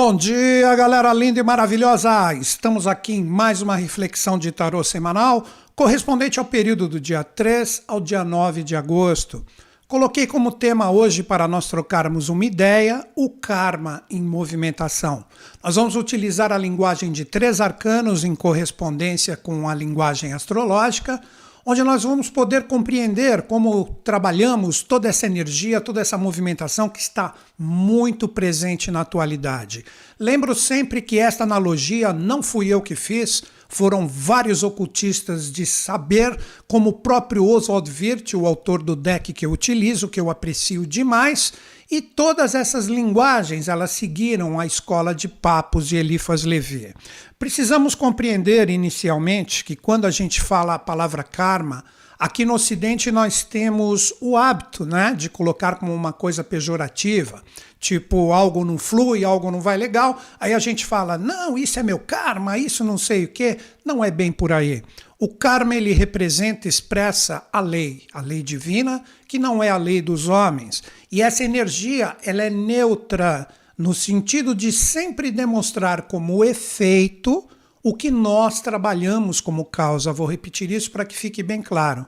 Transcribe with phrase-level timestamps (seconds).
[0.00, 2.32] Bom dia, galera linda e maravilhosa!
[2.34, 5.44] Estamos aqui em mais uma reflexão de tarô semanal,
[5.74, 9.44] correspondente ao período do dia 3 ao dia 9 de agosto.
[9.88, 15.24] Coloquei como tema hoje para nós trocarmos uma ideia, o karma em movimentação.
[15.64, 21.20] Nós vamos utilizar a linguagem de três arcanos em correspondência com a linguagem astrológica,
[21.64, 27.34] onde nós vamos poder compreender como trabalhamos toda essa energia, toda essa movimentação que está
[27.58, 29.84] muito presente na atualidade.
[30.18, 36.38] Lembro sempre que esta analogia não fui eu que fiz, foram vários ocultistas de saber,
[36.66, 40.86] como o próprio Oswald Wirth, o autor do deck que eu utilizo, que eu aprecio
[40.86, 41.52] demais,
[41.90, 46.94] e todas essas linguagens, elas seguiram a escola de Papos e Elifas Levi.
[47.38, 51.82] Precisamos compreender inicialmente que quando a gente fala a palavra karma,
[52.18, 57.44] Aqui no Ocidente nós temos o hábito né, de colocar como uma coisa pejorativa,
[57.78, 60.20] tipo algo não flui, algo não vai legal.
[60.40, 63.58] Aí a gente fala, não, isso é meu karma, isso não sei o que.
[63.84, 64.82] Não é bem por aí.
[65.16, 70.02] O karma ele representa, expressa a lei, a lei divina, que não é a lei
[70.02, 70.82] dos homens.
[71.12, 77.48] E essa energia ela é neutra no sentido de sempre demonstrar como efeito
[77.82, 80.12] o que nós trabalhamos como causa.
[80.12, 82.06] Vou repetir isso para que fique bem claro.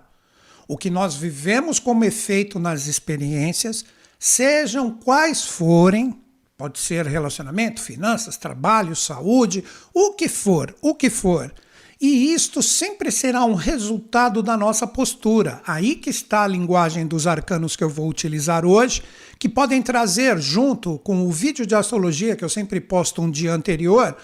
[0.66, 3.84] O que nós vivemos como efeito nas experiências,
[4.18, 6.20] sejam quais forem,
[6.56, 9.64] pode ser relacionamento, finanças, trabalho, saúde,
[9.94, 11.52] o que for, o que for.
[12.00, 15.60] E isto sempre será um resultado da nossa postura.
[15.66, 19.02] Aí que está a linguagem dos arcanos que eu vou utilizar hoje,
[19.38, 23.52] que podem trazer, junto com o vídeo de astrologia que eu sempre posto um dia
[23.52, 24.16] anterior,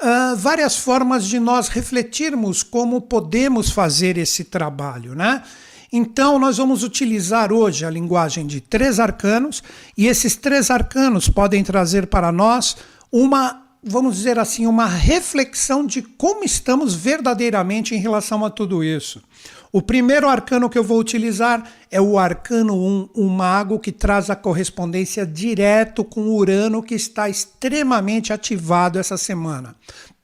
[0.00, 5.42] uh, várias formas de nós refletirmos como podemos fazer esse trabalho, né?
[5.92, 9.62] Então, nós vamos utilizar hoje a linguagem de três arcanos,
[9.96, 12.76] e esses três arcanos podem trazer para nós
[13.10, 19.20] uma, vamos dizer assim, uma reflexão de como estamos verdadeiramente em relação a tudo isso.
[19.72, 24.28] O primeiro arcano que eu vou utilizar é o arcano 1, um mago que traz
[24.28, 29.76] a correspondência direto com Urano que está extremamente ativado essa semana,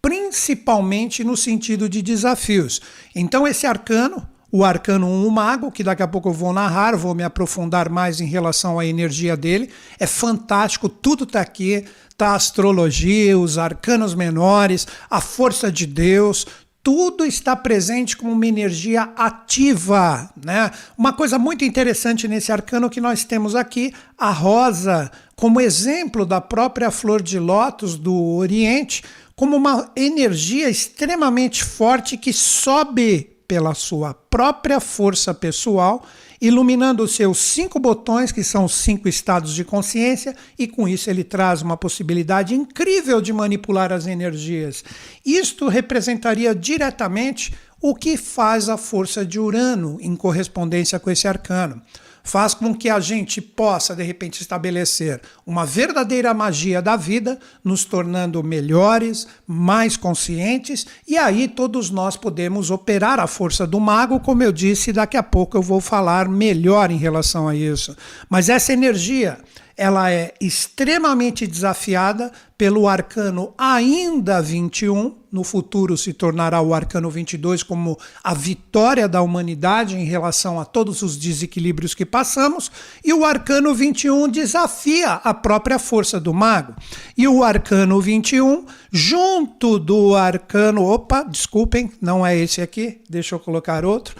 [0.02, 2.80] principalmente no sentido de desafios.
[3.14, 6.96] Então esse arcano, o arcano 1, um mago, que daqui a pouco eu vou narrar,
[6.96, 11.84] vou me aprofundar mais em relação à energia dele, é fantástico, tudo está aqui,
[12.16, 16.46] tá a astrologia, os arcanos menores, a força de Deus,
[16.86, 20.30] tudo está presente como uma energia ativa.
[20.41, 20.70] Né?
[20.97, 26.41] Uma coisa muito interessante nesse arcano que nós temos aqui, a rosa, como exemplo da
[26.41, 29.02] própria flor de lótus do Oriente,
[29.34, 36.06] como uma energia extremamente forte que sobe pela sua própria força pessoal,
[36.41, 41.08] iluminando os seus cinco botões, que são os cinco estados de consciência, e com isso
[41.08, 44.84] ele traz uma possibilidade incrível de manipular as energias.
[45.24, 51.82] Isto representaria diretamente o que faz a força de Urano em correspondência com esse arcano
[52.26, 57.84] faz com que a gente possa, de repente, estabelecer uma verdadeira magia da vida, nos
[57.84, 64.42] tornando melhores, mais conscientes, e aí todos nós podemos operar a força do mago, como
[64.42, 67.97] eu disse, daqui a pouco eu vou falar melhor em relação a isso.
[68.28, 69.38] Mas essa energia
[69.76, 77.62] ela é extremamente desafiada pelo arcano ainda 21, no futuro se tornará o arcano 22
[77.62, 82.72] como a vitória da humanidade em relação a todos os desequilíbrios que passamos,
[83.04, 86.74] e o arcano 21 desafia a própria força do mago.
[87.15, 93.39] E o arcano 21, junto do arcano, opa, desculpem, não é esse aqui, deixa eu
[93.39, 94.16] colocar outro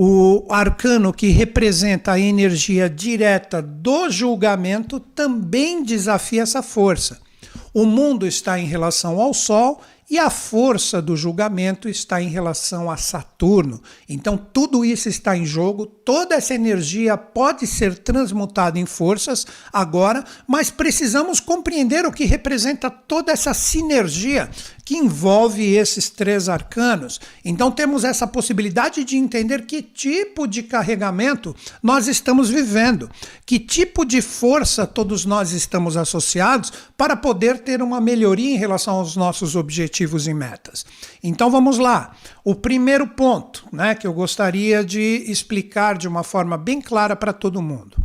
[0.00, 7.20] o arcano que representa a energia direta do julgamento também desafia essa força.
[7.74, 12.90] O mundo está em relação ao Sol e a força do julgamento está em relação
[12.90, 13.82] a Saturno.
[14.08, 20.24] Então, tudo isso está em jogo, toda essa energia pode ser transmutada em forças agora,
[20.46, 24.48] mas precisamos compreender o que representa toda essa sinergia
[24.88, 27.20] que envolve esses três arcanos.
[27.44, 33.10] Então, temos essa possibilidade de entender que tipo de carregamento nós estamos vivendo,
[33.44, 38.94] que tipo de força todos nós estamos associados para poder ter uma melhoria em relação
[38.94, 40.86] aos nossos objetivos e metas.
[41.22, 42.16] Então vamos lá.
[42.42, 47.34] O primeiro ponto né, que eu gostaria de explicar de uma forma bem clara para
[47.34, 47.98] todo mundo.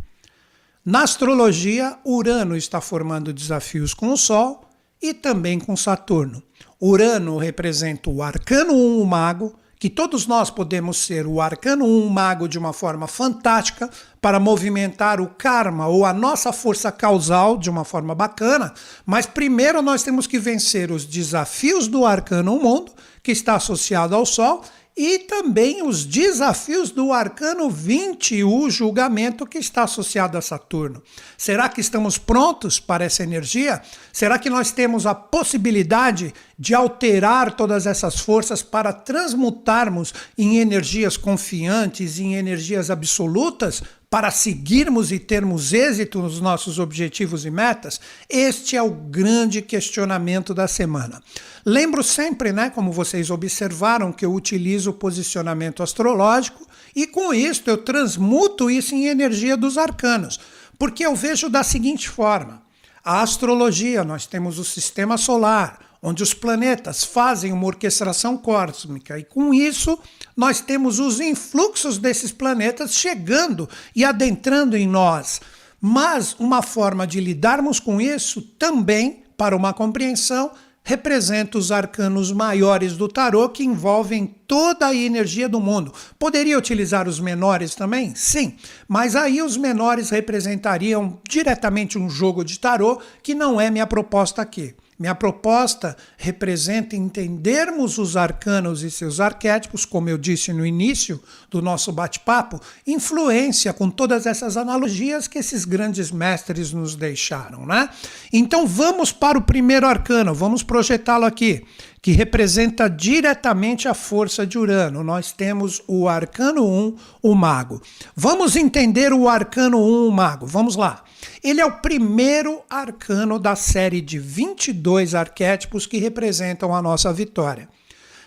[0.84, 4.68] Na astrologia, Urano está formando desafios com o Sol
[5.00, 6.42] e também com Saturno.
[6.80, 12.08] Urano representa o arcano 1, o mago, que todos nós podemos ser o arcano 1
[12.08, 13.90] mago de uma forma fantástica
[14.20, 18.72] para movimentar o karma ou a nossa força causal de uma forma bacana,
[19.04, 22.92] mas primeiro nós temos que vencer os desafios do arcano mundo,
[23.22, 24.62] que está associado ao sol,
[24.96, 31.02] e também os desafios do arcano 20, o julgamento que está associado a Saturno.
[31.36, 33.82] Será que estamos prontos para essa energia?
[34.12, 41.16] Será que nós temos a possibilidade de alterar todas essas forças para transmutarmos em energias
[41.16, 43.82] confiantes, em energias absolutas?
[44.08, 48.00] Para seguirmos e termos êxito nos nossos objetivos e metas?
[48.28, 51.20] Este é o grande questionamento da semana.
[51.66, 56.64] Lembro sempre, né, como vocês observaram, que eu utilizo o posicionamento astrológico
[56.94, 60.38] e com isso eu transmuto isso em energia dos arcanos.
[60.78, 62.62] Porque eu vejo da seguinte forma:
[63.04, 69.24] a astrologia, nós temos o sistema solar, onde os planetas fazem uma orquestração cósmica, e
[69.24, 69.98] com isso
[70.36, 73.66] nós temos os influxos desses planetas chegando
[73.96, 75.40] e adentrando em nós.
[75.80, 80.50] Mas uma forma de lidarmos com isso também, para uma compreensão,
[80.82, 85.90] representa os arcanos maiores do tarô que envolvem toda a energia do mundo.
[86.18, 88.14] Poderia utilizar os menores também?
[88.14, 88.56] Sim,
[88.86, 94.42] mas aí os menores representariam diretamente um jogo de tarô que não é minha proposta
[94.42, 94.74] aqui.
[94.98, 101.20] Minha proposta representa entendermos os arcanos e seus arquétipos, como eu disse no início
[101.50, 107.88] do nosso bate-papo, influência com todas essas analogias que esses grandes mestres nos deixaram, né?
[108.32, 111.64] Então vamos para o primeiro arcano, vamos projetá-lo aqui,
[112.04, 115.02] que representa diretamente a força de Urano.
[115.02, 117.80] Nós temos o arcano 1, o mago.
[118.14, 120.46] Vamos entender o arcano 1, o mago.
[120.46, 121.02] Vamos lá.
[121.42, 127.70] Ele é o primeiro arcano da série de 22 arquétipos que representam a nossa vitória.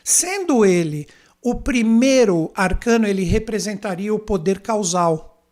[0.03, 1.05] Sendo ele
[1.39, 5.45] o primeiro arcano, ele representaria o poder causal.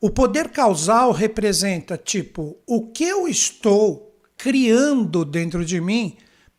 [0.00, 6.16] O poder causal representa, tipo, o que eu estou criando dentro de mim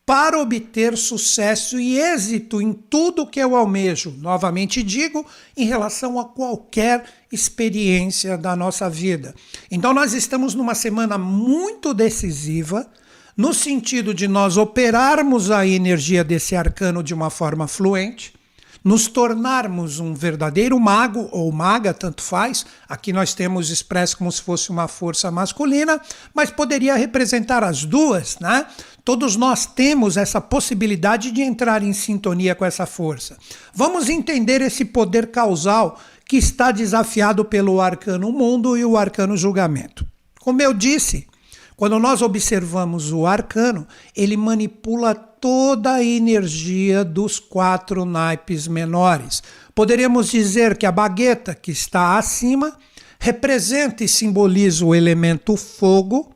[0.08, 4.14] para obter sucesso e êxito em tudo que eu almejo.
[4.16, 9.34] Novamente digo, em relação a qualquer experiência da nossa vida.
[9.70, 12.90] Então, nós estamos numa semana muito decisiva,
[13.36, 18.32] no sentido de nós operarmos a energia desse arcano de uma forma fluente,
[18.82, 22.64] nos tornarmos um verdadeiro mago ou maga, tanto faz.
[22.88, 26.00] Aqui nós temos expresso como se fosse uma força masculina,
[26.34, 28.66] mas poderia representar as duas, né?
[29.04, 33.36] Todos nós temos essa possibilidade de entrar em sintonia com essa força.
[33.74, 40.06] Vamos entender esse poder causal que está desafiado pelo arcano mundo e o arcano julgamento.
[40.40, 41.26] Como eu disse,
[41.74, 49.42] quando nós observamos o arcano, ele manipula toda a energia dos quatro naipes menores.
[49.74, 52.76] Poderíamos dizer que a bagueta, que está acima,
[53.18, 56.34] representa e simboliza o elemento fogo,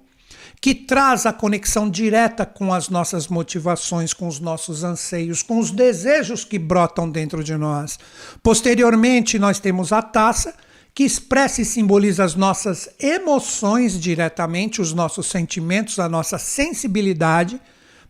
[0.61, 5.73] que traz a conexão direta com as nossas motivações, com os nossos anseios, com os
[5.73, 7.99] desejos que brotam dentro de nós.
[8.42, 10.54] Posteriormente, nós temos a taça,
[10.94, 17.61] que expressa e simboliza as nossas emoções diretamente, os nossos sentimentos, a nossa sensibilidade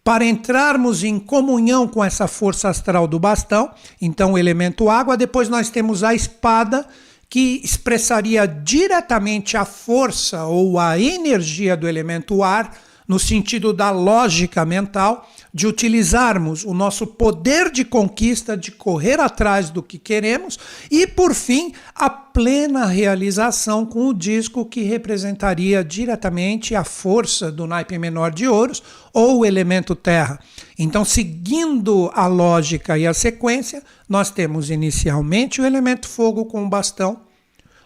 [0.04, 5.48] para entrarmos em comunhão com essa força astral do bastão, então o elemento água, depois
[5.48, 6.86] nós temos a espada,
[7.28, 12.76] que expressaria diretamente a força ou a energia do elemento ar,
[13.08, 19.68] no sentido da lógica mental, de utilizarmos o nosso poder de conquista, de correr atrás
[19.68, 20.58] do que queremos,
[20.90, 27.66] e por fim, a plena realização com o disco que representaria diretamente a força do
[27.66, 28.82] naipe menor de ouros
[29.12, 30.38] ou o elemento terra.
[30.78, 36.68] Então, seguindo a lógica e a sequência, nós temos inicialmente o elemento fogo com o
[36.68, 37.20] bastão,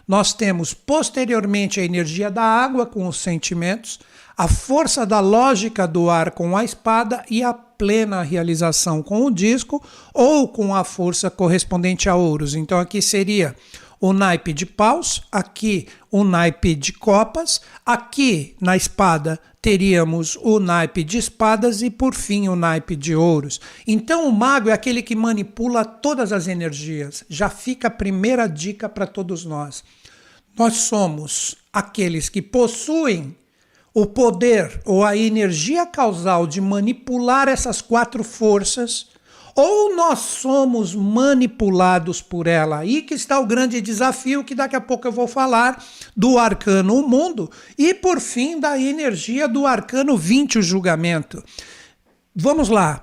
[0.06, 3.98] nós temos posteriormente a energia da água com os sentimentos,
[4.36, 9.30] a força da lógica do ar com a espada e a plena realização com o
[9.30, 9.82] disco
[10.14, 12.54] ou com a força correspondente a ouros.
[12.54, 13.56] Então aqui seria
[14.00, 21.02] o naipe de paus, aqui o naipe de copas, aqui na espada teríamos o naipe
[21.02, 23.60] de espadas e por fim o naipe de ouros.
[23.86, 27.24] Então o mago é aquele que manipula todas as energias.
[27.28, 29.82] Já fica a primeira dica para todos nós.
[30.56, 33.36] Nós somos aqueles que possuem
[33.92, 39.08] o poder ou a energia causal de manipular essas quatro forças,
[39.56, 42.80] ou nós somos manipulados por ela.
[42.80, 45.82] Aí que está o grande desafio que daqui a pouco eu vou falar
[46.14, 51.42] do arcano o mundo e por fim da energia do arcano 20 o julgamento.
[52.34, 53.02] Vamos lá.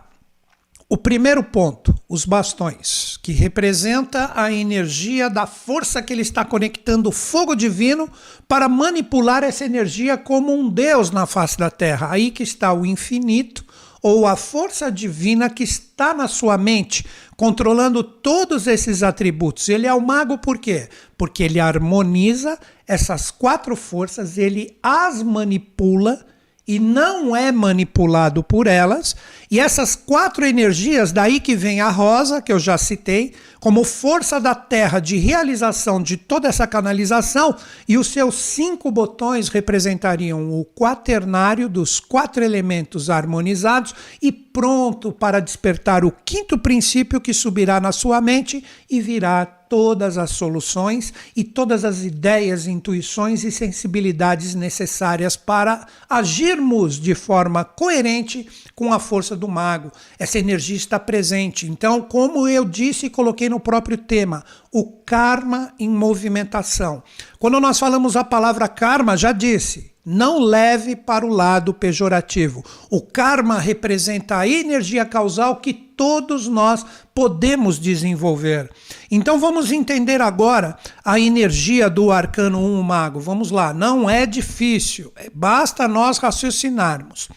[0.88, 7.10] O primeiro ponto, os bastões, que representa a energia da força que ele está conectando
[7.10, 8.08] o fogo divino
[8.48, 12.12] para manipular essa energia como um Deus na face da terra.
[12.12, 13.66] Aí que está o infinito
[14.04, 17.06] ou a força divina que está na sua mente,
[17.38, 19.70] controlando todos esses atributos.
[19.70, 20.90] Ele é o mago por quê?
[21.18, 26.26] Porque ele harmoniza essas quatro forças, ele as manipula
[26.68, 29.16] e não é manipulado por elas.
[29.54, 34.40] E essas quatro energias, daí que vem a rosa, que eu já citei, como força
[34.40, 37.56] da Terra de realização de toda essa canalização,
[37.88, 45.40] e os seus cinco botões representariam o quaternário dos quatro elementos harmonizados e pronto para
[45.40, 51.44] despertar o quinto princípio que subirá na sua mente e virá todas as soluções e
[51.44, 59.36] todas as ideias, intuições e sensibilidades necessárias para agirmos de forma coerente com a força
[59.36, 59.92] do mago.
[60.20, 61.66] Essa energia está presente.
[61.66, 67.02] Então, como eu disse e coloquei no próprio tema, o karma em movimentação.
[67.40, 72.64] Quando nós falamos a palavra karma, já disse, não leve para o lado pejorativo.
[72.90, 78.70] O karma representa a energia causal que todos nós podemos desenvolver.
[79.10, 83.20] Então vamos entender agora a energia do arcano 1 mago.
[83.20, 87.30] Vamos lá, não é difícil, é, basta nós raciocinarmos.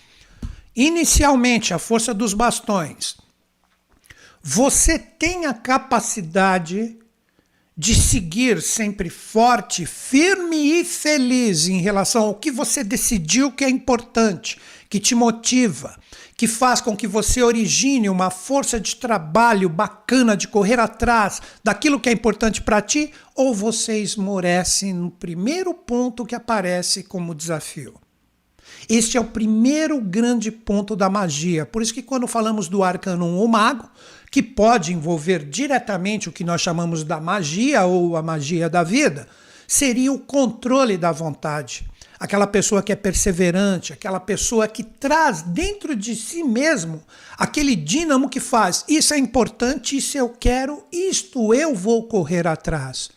[0.74, 3.16] Inicialmente, a força dos bastões.
[4.42, 6.98] Você tem a capacidade
[7.76, 13.68] de seguir sempre forte, firme e feliz em relação ao que você decidiu que é
[13.68, 15.94] importante, que te motiva,
[16.36, 22.00] que faz com que você origine uma força de trabalho bacana de correr atrás daquilo
[22.00, 28.00] que é importante para ti, ou você esmorece no primeiro ponto que aparece como desafio.
[28.88, 31.66] Este é o primeiro grande ponto da magia.
[31.66, 33.90] Por isso que quando falamos do arcano ou mago,
[34.36, 39.26] que pode envolver diretamente o que nós chamamos da magia ou a magia da vida,
[39.66, 41.86] seria o controle da vontade.
[42.20, 47.02] Aquela pessoa que é perseverante, aquela pessoa que traz dentro de si mesmo
[47.38, 53.08] aquele dínamo que faz: isso é importante, isso eu quero, isto eu vou correr atrás.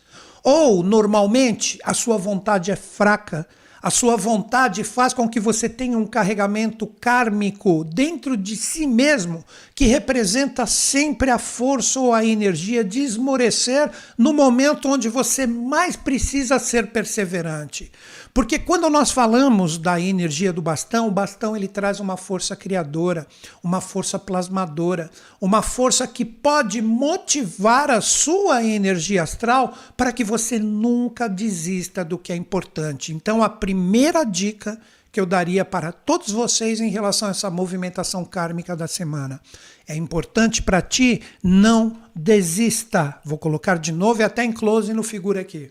[0.42, 3.46] Ou, normalmente, a sua vontade é fraca,
[3.82, 9.42] a sua vontade faz com que você tenha um carregamento kármico dentro de si mesmo,
[9.80, 15.96] que representa sempre a força ou a energia de esmorecer no momento onde você mais
[15.96, 17.90] precisa ser perseverante.
[18.34, 23.26] Porque quando nós falamos da energia do bastão, o bastão ele traz uma força criadora,
[23.64, 25.10] uma força plasmadora,
[25.40, 32.18] uma força que pode motivar a sua energia astral para que você nunca desista do
[32.18, 33.14] que é importante.
[33.14, 34.78] Então a primeira dica
[35.12, 39.40] que eu daria para todos vocês em relação a essa movimentação kármica da semana.
[39.86, 43.18] É importante para ti, não desista.
[43.24, 45.70] Vou colocar de novo e até em close no figura aqui.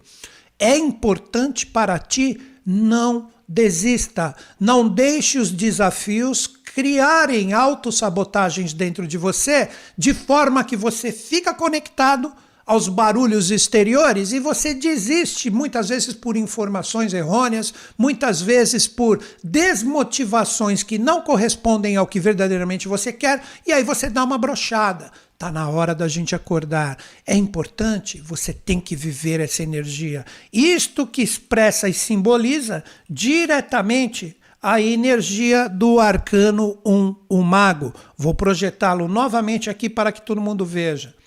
[0.58, 9.70] É importante para ti não desista, não deixe os desafios criarem autossabotagens dentro de você,
[9.98, 12.32] de forma que você fica conectado
[12.70, 20.84] aos barulhos exteriores e você desiste, muitas vezes por informações errôneas, muitas vezes por desmotivações
[20.84, 25.12] que não correspondem ao que verdadeiramente você quer, e aí você dá uma brochada.
[25.36, 27.00] Tá na hora da gente acordar.
[27.26, 30.24] É importante, você tem que viver essa energia.
[30.54, 37.96] Isto que expressa e simboliza diretamente a energia do arcano 1, o mago.
[38.16, 41.18] Vou projetá-lo novamente aqui para que todo mundo veja.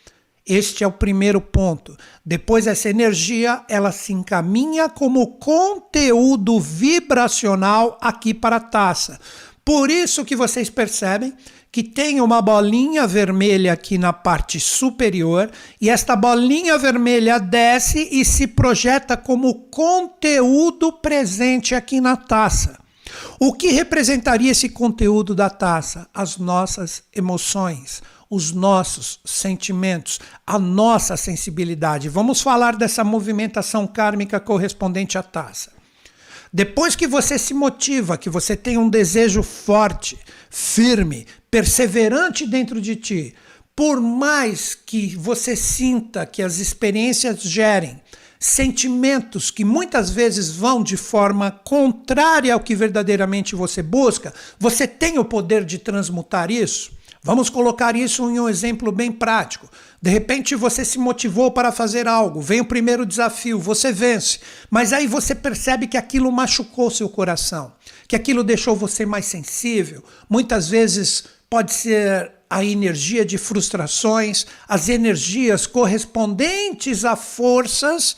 [0.46, 1.96] Este é o primeiro ponto.
[2.24, 9.20] Depois essa energia, ela se encaminha como conteúdo vibracional aqui para a taça.
[9.64, 11.32] Por isso que vocês percebem
[11.70, 18.24] que tem uma bolinha vermelha aqui na parte superior e esta bolinha vermelha desce e
[18.24, 22.78] se projeta como conteúdo presente aqui na taça.
[23.38, 26.06] O que representaria esse conteúdo da taça?
[26.12, 32.08] As nossas emoções, os nossos sentimentos, a nossa sensibilidade.
[32.08, 35.70] Vamos falar dessa movimentação kármica correspondente à taça.
[36.50, 42.96] Depois que você se motiva, que você tem um desejo forte, firme, perseverante dentro de
[42.96, 43.34] ti,
[43.76, 48.00] por mais que você sinta que as experiências gerem
[48.40, 55.18] sentimentos que muitas vezes vão de forma contrária ao que verdadeiramente você busca, você tem
[55.18, 57.01] o poder de transmutar isso?
[57.24, 59.70] Vamos colocar isso em um exemplo bem prático.
[60.00, 64.92] De repente você se motivou para fazer algo, vem o primeiro desafio, você vence, mas
[64.92, 67.72] aí você percebe que aquilo machucou seu coração,
[68.08, 70.02] que aquilo deixou você mais sensível.
[70.28, 78.16] Muitas vezes pode ser a energia de frustrações, as energias correspondentes a forças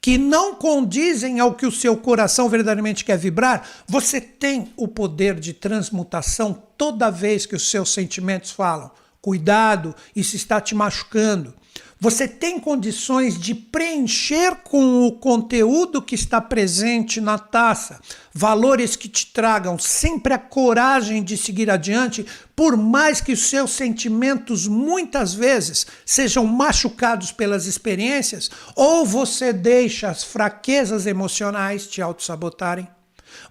[0.00, 5.38] que não condizem ao que o seu coração verdadeiramente quer vibrar, você tem o poder
[5.38, 8.90] de transmutação toda vez que os seus sentimentos falam.
[9.20, 11.54] Cuidado, isso está te machucando.
[12.02, 18.00] Você tem condições de preencher com o conteúdo que está presente na taça,
[18.32, 22.24] valores que te tragam sempre a coragem de seguir adiante,
[22.56, 30.08] por mais que os seus sentimentos muitas vezes sejam machucados pelas experiências, ou você deixa
[30.08, 32.88] as fraquezas emocionais te auto-sabotarem.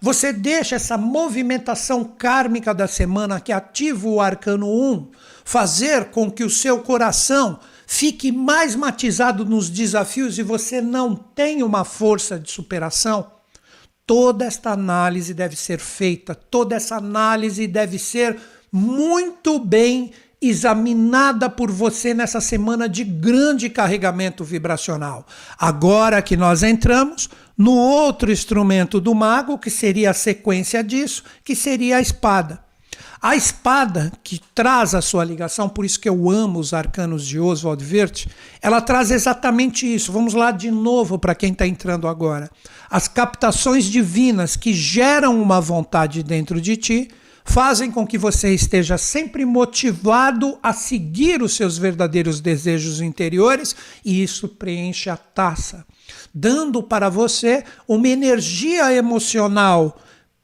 [0.00, 5.08] Você deixa essa movimentação kármica da semana que ativa o arcano 1
[5.44, 7.60] fazer com que o seu coração
[7.92, 13.32] fique mais matizado nos desafios e você não tem uma força de superação,
[14.06, 18.38] toda esta análise deve ser feita, toda essa análise deve ser
[18.70, 25.26] muito bem examinada por você nessa semana de grande carregamento vibracional.
[25.58, 27.28] Agora que nós entramos
[27.58, 32.69] no outro instrumento do mago, que seria a sequência disso, que seria a espada.
[33.22, 37.38] A espada que traz a sua ligação, por isso que eu amo os arcanos de
[37.38, 38.26] Oswald Wirth,
[38.62, 40.10] ela traz exatamente isso.
[40.10, 42.50] Vamos lá de novo para quem está entrando agora.
[42.88, 47.10] As captações divinas que geram uma vontade dentro de ti
[47.44, 54.22] fazem com que você esteja sempre motivado a seguir os seus verdadeiros desejos interiores e
[54.22, 55.84] isso preenche a taça,
[56.32, 59.98] dando para você uma energia emocional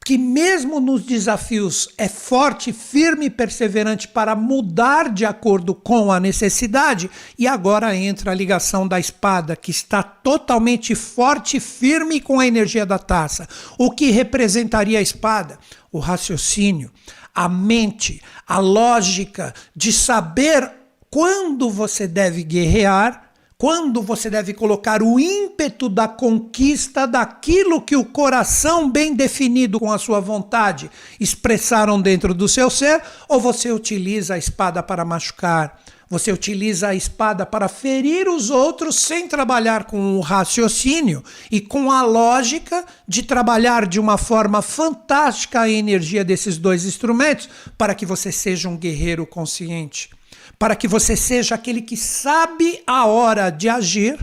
[0.07, 6.21] que, mesmo nos desafios, é forte, firme e perseverante para mudar de acordo com a
[6.21, 12.47] necessidade, e agora entra a ligação da espada, que está totalmente forte firme com a
[12.47, 13.49] energia da taça.
[13.77, 15.59] O que representaria a espada?
[15.91, 16.89] O raciocínio,
[17.35, 20.71] a mente, a lógica de saber
[21.11, 23.26] quando você deve guerrear
[23.59, 29.91] quando você deve colocar o ímpeto da conquista daquilo que o coração bem definido com
[29.91, 35.81] a sua vontade expressaram dentro do seu ser, ou você utiliza a espada para machucar,
[36.09, 41.91] você utiliza a espada para ferir os outros sem trabalhar com o raciocínio e com
[41.91, 48.05] a lógica de trabalhar de uma forma fantástica a energia desses dois instrumentos para que
[48.05, 50.16] você seja um guerreiro consciente
[50.59, 54.19] para que você seja aquele que sabe a hora de agir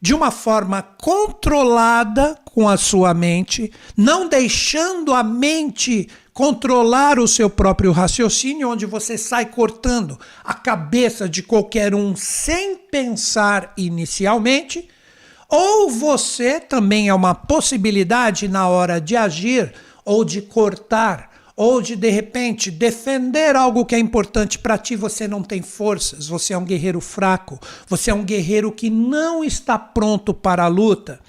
[0.00, 7.48] de uma forma controlada com a sua mente, não deixando a mente controlar o seu
[7.48, 14.88] próprio raciocínio, onde você sai cortando a cabeça de qualquer um sem pensar inicialmente,
[15.48, 19.72] ou você também é uma possibilidade na hora de agir
[20.04, 25.28] ou de cortar ou de de repente defender algo que é importante para ti, você
[25.28, 29.78] não tem forças, você é um guerreiro fraco, você é um guerreiro que não está
[29.78, 31.20] pronto para a luta.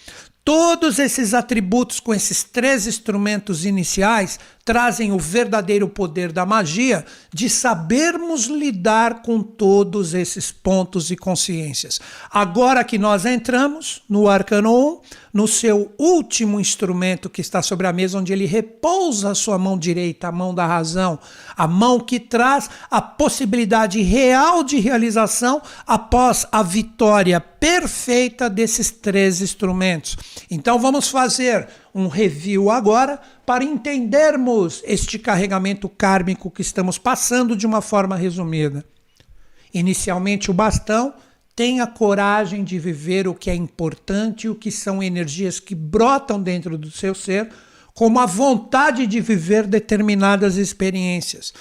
[0.45, 7.49] Todos esses atributos com esses três instrumentos iniciais trazem o verdadeiro poder da magia de
[7.49, 11.99] sabermos lidar com todos esses pontos e consciências.
[12.31, 17.93] Agora que nós entramos no arcano 1, no seu último instrumento que está sobre a
[17.93, 21.19] mesa, onde ele repousa a sua mão direita, a mão da razão,
[21.57, 29.41] a mão que traz a possibilidade real de realização após a vitória perfeita desses três
[29.41, 30.15] instrumentos.
[30.49, 37.67] Então vamos fazer um review agora para entendermos este carregamento kármico que estamos passando de
[37.67, 38.83] uma forma resumida.
[39.73, 41.13] Inicialmente, o bastão
[41.55, 46.77] tenha coragem de viver o que é importante o que são energias que brotam dentro
[46.77, 47.49] do seu ser,
[47.93, 51.53] como a vontade de viver determinadas experiências.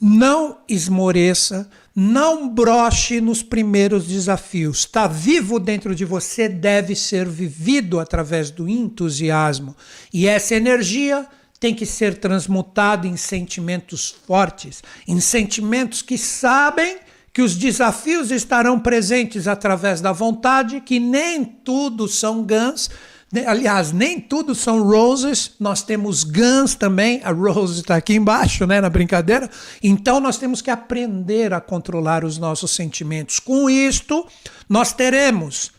[0.00, 4.80] Não esmoreça, não broche nos primeiros desafios.
[4.80, 9.74] Está vivo dentro de você, deve ser vivido através do entusiasmo.
[10.12, 11.26] E essa energia
[11.58, 16.98] tem que ser transmutada em sentimentos fortes, em sentimentos que sabem
[17.32, 22.90] que os desafios estarão presentes através da vontade, que nem tudo são gans,
[23.46, 28.80] Aliás, nem tudo são roses, nós temos guns também, a rose está aqui embaixo, né,
[28.80, 29.50] na brincadeira.
[29.82, 33.40] Então nós temos que aprender a controlar os nossos sentimentos.
[33.40, 34.26] Com isto,
[34.68, 35.72] nós teremos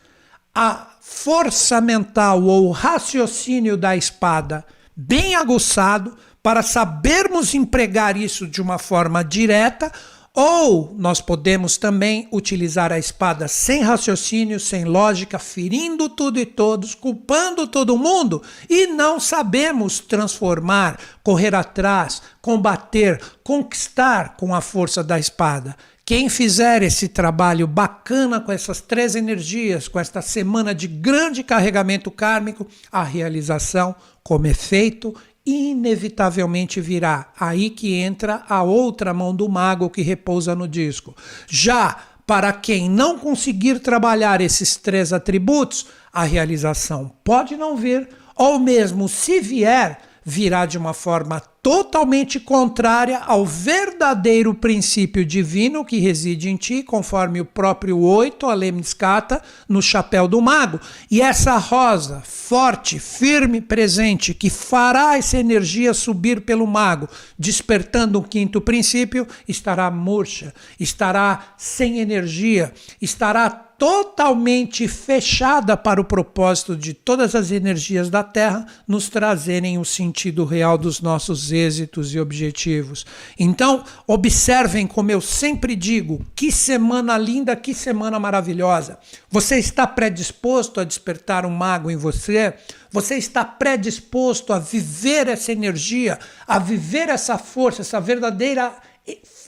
[0.53, 8.77] a força mental ou raciocínio da espada bem aguçado para sabermos empregar isso de uma
[8.77, 9.91] forma direta
[10.39, 16.93] Ou nós podemos também utilizar a espada sem raciocínio, sem lógica, ferindo tudo e todos,
[16.93, 25.17] culpando todo mundo e não sabemos transformar, correr atrás, combater, conquistar com a força da
[25.17, 25.75] espada.
[26.05, 32.11] Quem fizer esse trabalho bacana com essas três energias, com esta semana de grande carregamento
[32.11, 35.15] kármico, a realização como efeito
[35.47, 37.31] inevitavelmente virá.
[37.39, 41.15] Aí que entra a outra mão do mago que repousa no disco.
[41.47, 48.59] Já para quem não conseguir trabalhar esses três atributos, a realização pode não vir, ou
[48.59, 56.49] mesmo se vier, virá de uma forma totalmente contrária ao verdadeiro princípio divino que reside
[56.49, 60.79] em ti, conforme o próprio oito, a lemniscata, no chapéu do mago.
[61.11, 68.23] E essa rosa, forte, firme, presente, que fará essa energia subir pelo mago, despertando um
[68.23, 77.35] quinto princípio, estará murcha, estará sem energia, estará totalmente fechada para o propósito de todas
[77.35, 83.05] as energias da Terra nos trazerem o sentido real dos nossos êxitos e objetivos.
[83.37, 88.97] Então, observem como eu sempre digo: que semana linda, que semana maravilhosa.
[89.29, 92.53] Você está predisposto a despertar um mago em você?
[92.91, 98.73] Você está predisposto a viver essa energia, a viver essa força, essa verdadeira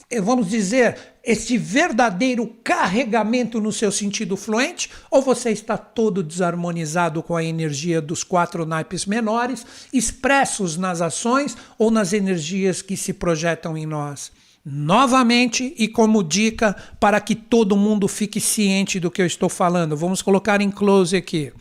[0.10, 0.98] eh, vamos dizer,
[1.30, 8.02] esse verdadeiro carregamento no seu sentido fluente, ou você está todo desarmonizado com a energia
[8.02, 9.64] dos quatro naipes menores,
[9.94, 14.32] expressos nas ações ou nas energias que se projetam em nós?
[14.66, 19.96] Novamente, e como dica para que todo mundo fique ciente do que eu estou falando,
[19.96, 21.54] vamos colocar em close aqui.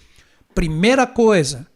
[0.54, 1.66] Primeira coisa,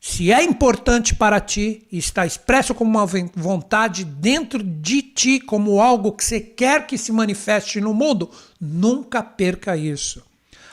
[0.00, 5.78] se é importante para ti e está expresso como uma vontade dentro de ti, como
[5.78, 10.24] algo que você quer que se manifeste no mundo, nunca perca isso.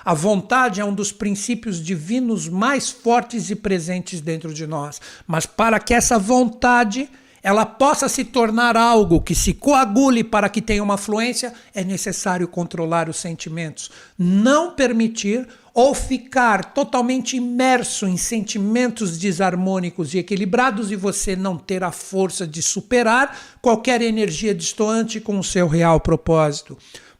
[0.05, 5.01] A vontade é um dos princípios divinos mais fortes e presentes dentro de nós.
[5.27, 7.09] Mas para que essa vontade
[7.41, 12.47] ela possa se tornar algo que se coagule para que tenha uma fluência, é necessário
[12.47, 13.91] controlar os sentimentos.
[14.17, 21.83] Não permitir ou ficar totalmente imerso em sentimentos desarmônicos e equilibrados e você não ter
[21.83, 26.75] a força de superar qualquer energia distoante com o seu real propósito.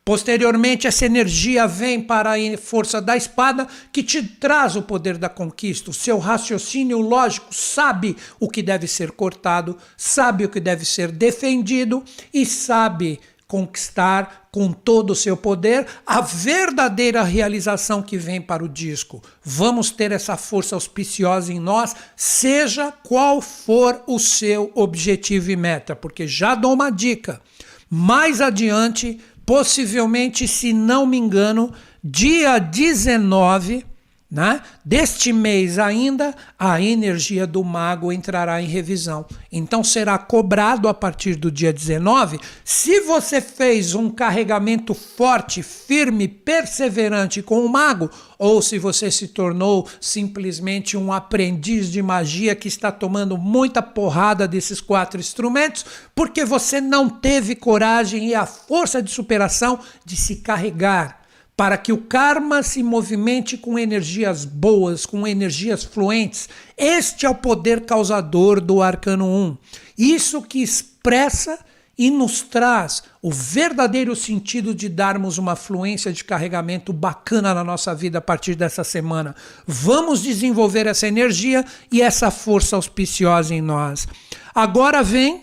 [0.08, 5.28] Posteriormente, essa energia vem para a força da espada que te traz o poder da
[5.28, 5.92] conquista.
[5.92, 11.12] O seu raciocínio lógico sabe o que deve ser cortado, sabe o que deve ser
[11.12, 18.64] defendido e sabe conquistar com todo o seu poder a verdadeira realização que vem para
[18.64, 19.22] o disco.
[19.44, 25.98] Vamos ter essa força auspiciosa em nós, seja qual for o seu objetivo e meta,
[25.98, 27.42] porque já dou uma dica.
[27.90, 31.72] Mais adiante, possivelmente, se não me engano,
[32.04, 33.86] dia 19
[34.30, 34.62] né?
[34.84, 39.26] Deste mês ainda, a energia do mago entrará em revisão.
[39.50, 42.38] Então será cobrado a partir do dia 19.
[42.64, 49.30] Se você fez um carregamento forte, firme, perseverante com o mago, ou se você se
[49.30, 56.44] tornou simplesmente um aprendiz de magia que está tomando muita porrada desses quatro instrumentos, porque
[56.44, 61.17] você não teve coragem e a força de superação de se carregar
[61.58, 66.48] para que o karma se movimente com energias boas, com energias fluentes.
[66.78, 69.58] Este é o poder causador do arcano 1.
[69.98, 71.58] Isso que expressa
[71.98, 77.96] e nos traz o verdadeiro sentido de darmos uma fluência de carregamento bacana na nossa
[77.96, 79.36] vida a partir dessa semana.
[79.66, 84.08] Vamos desenvolver essa energia e essa força auspiciosa em nós.
[84.54, 85.42] Agora vem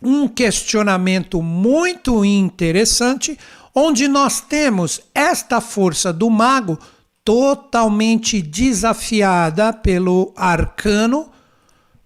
[0.00, 3.36] um questionamento muito interessante,
[3.74, 6.78] onde nós temos esta força do mago
[7.24, 11.30] totalmente desafiada pelo arcano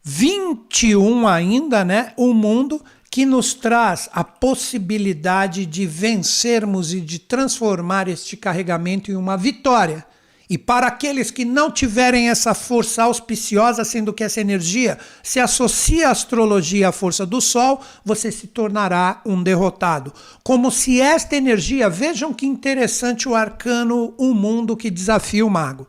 [0.02, 2.14] 21 ainda, né?
[2.16, 9.16] O mundo que nos traz a possibilidade de vencermos e de transformar este carregamento em
[9.16, 10.06] uma vitória.
[10.50, 16.08] E para aqueles que não tiverem essa força auspiciosa, sendo que essa energia se associa
[16.08, 20.12] à astrologia à força do Sol, você se tornará um derrotado.
[20.42, 25.86] Como se esta energia, vejam que interessante o arcano O Mundo que desafia o mago.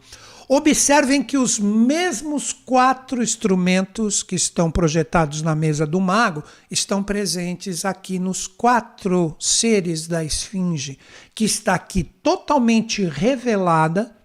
[0.52, 7.86] Observem que os mesmos quatro instrumentos que estão projetados na mesa do mago estão presentes
[7.86, 10.98] aqui nos quatro seres da esfinge,
[11.36, 14.18] que está aqui totalmente revelada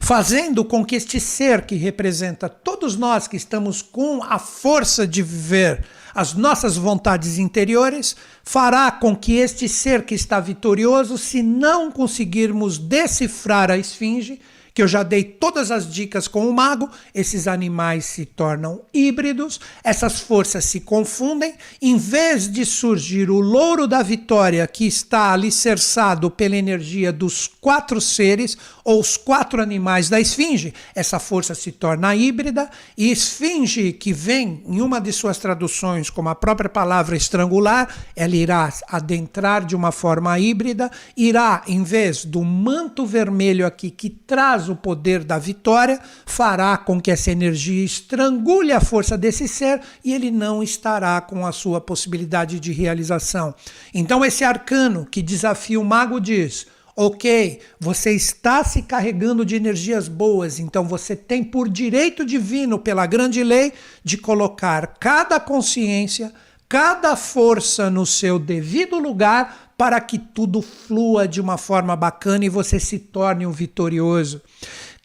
[0.00, 5.22] fazendo com que este ser que representa todos nós que estamos com a força de
[5.22, 8.14] viver as nossas vontades interiores,
[8.44, 14.40] fará com que este ser que está vitorioso, se não conseguirmos decifrar a esfinge,
[14.74, 19.60] que eu já dei todas as dicas com o mago, esses animais se tornam híbridos,
[19.84, 26.30] essas forças se confundem, em vez de surgir o louro da vitória que está alicerçado
[26.30, 32.14] pela energia dos quatro seres ou os quatro animais da esfinge, essa força se torna
[32.14, 37.94] híbrida e esfinge que vem em uma de suas traduções como a própria palavra estrangular,
[38.16, 44.10] ela irá adentrar de uma forma híbrida, irá em vez do manto vermelho aqui que
[44.10, 49.80] traz o poder da vitória, fará com que essa energia estrangule a força desse ser
[50.04, 53.54] e ele não estará com a sua possibilidade de realização.
[53.94, 56.66] Então, esse arcano que desafia o mago diz.
[56.94, 63.06] Ok, você está se carregando de energias boas, então você tem por direito divino, pela
[63.06, 63.72] grande lei,
[64.04, 66.30] de colocar cada consciência,
[66.68, 72.48] cada força no seu devido lugar para que tudo flua de uma forma bacana e
[72.48, 74.40] você se torne um vitorioso.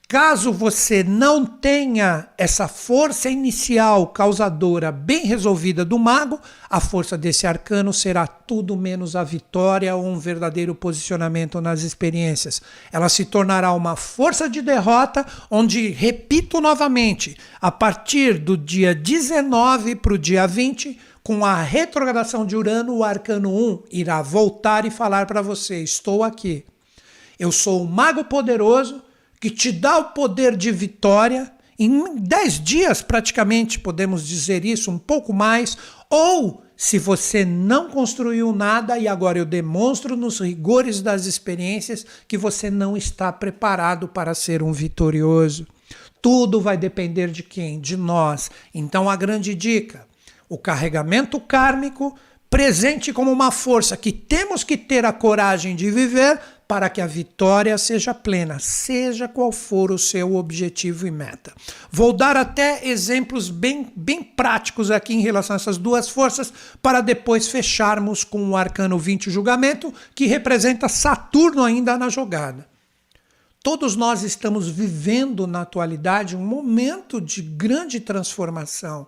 [0.08, 7.48] Caso você não tenha essa força inicial causadora bem resolvida do mago, a força desse
[7.48, 12.62] arcano será tudo menos a vitória ou um verdadeiro posicionamento nas experiências.
[12.92, 19.96] Ela se tornará uma força de derrota, onde, repito novamente, a partir do dia 19
[19.96, 24.90] para o dia 20, com a retrogradação de Urano, o arcano 1 irá voltar e
[24.90, 26.64] falar para você: estou aqui.
[27.38, 29.02] Eu sou o mago poderoso
[29.38, 31.52] que te dá o poder de vitória.
[31.78, 35.78] Em 10 dias, praticamente, podemos dizer isso, um pouco mais.
[36.10, 42.38] Ou se você não construiu nada e agora eu demonstro nos rigores das experiências que
[42.38, 45.68] você não está preparado para ser um vitorioso.
[46.22, 47.82] Tudo vai depender de quem?
[47.82, 48.50] De nós.
[48.74, 50.07] Então, a grande dica
[50.50, 52.18] o carregamento kármico
[52.50, 57.08] presente como uma força que temos que ter a coragem de viver para que a
[57.08, 61.54] vitória seja plena, seja qual for o seu objetivo e meta.
[61.90, 67.00] Vou dar até exemplos bem, bem práticos aqui em relação a essas duas forças, para
[67.00, 72.68] depois fecharmos com o arcano 20 julgamento, que representa Saturno ainda na jogada.
[73.64, 79.08] Todos nós estamos vivendo na atualidade um momento de grande transformação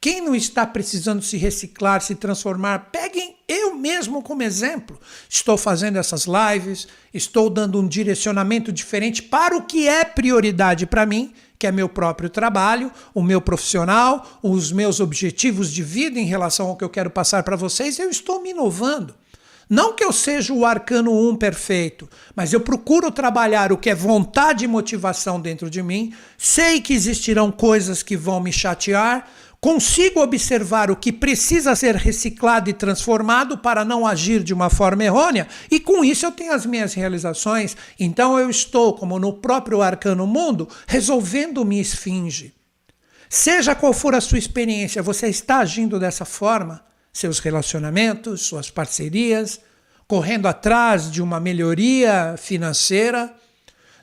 [0.00, 4.98] quem não está precisando se reciclar, se transformar, peguem eu mesmo como exemplo.
[5.28, 11.04] Estou fazendo essas lives, estou dando um direcionamento diferente para o que é prioridade para
[11.04, 16.24] mim, que é meu próprio trabalho, o meu profissional, os meus objetivos de vida em
[16.24, 17.98] relação ao que eu quero passar para vocês.
[17.98, 19.14] Eu estou me inovando.
[19.68, 23.94] Não que eu seja o arcano 1 perfeito, mas eu procuro trabalhar o que é
[23.94, 26.12] vontade e motivação dentro de mim.
[26.36, 29.30] Sei que existirão coisas que vão me chatear,
[29.60, 35.04] Consigo observar o que precisa ser reciclado e transformado para não agir de uma forma
[35.04, 37.76] errônea, e com isso eu tenho as minhas realizações.
[37.98, 42.54] Então eu estou, como no próprio arcano mundo, resolvendo minha esfinge.
[43.28, 46.82] Seja qual for a sua experiência, você está agindo dessa forma?
[47.12, 49.60] Seus relacionamentos, suas parcerias,
[50.08, 53.32] correndo atrás de uma melhoria financeira?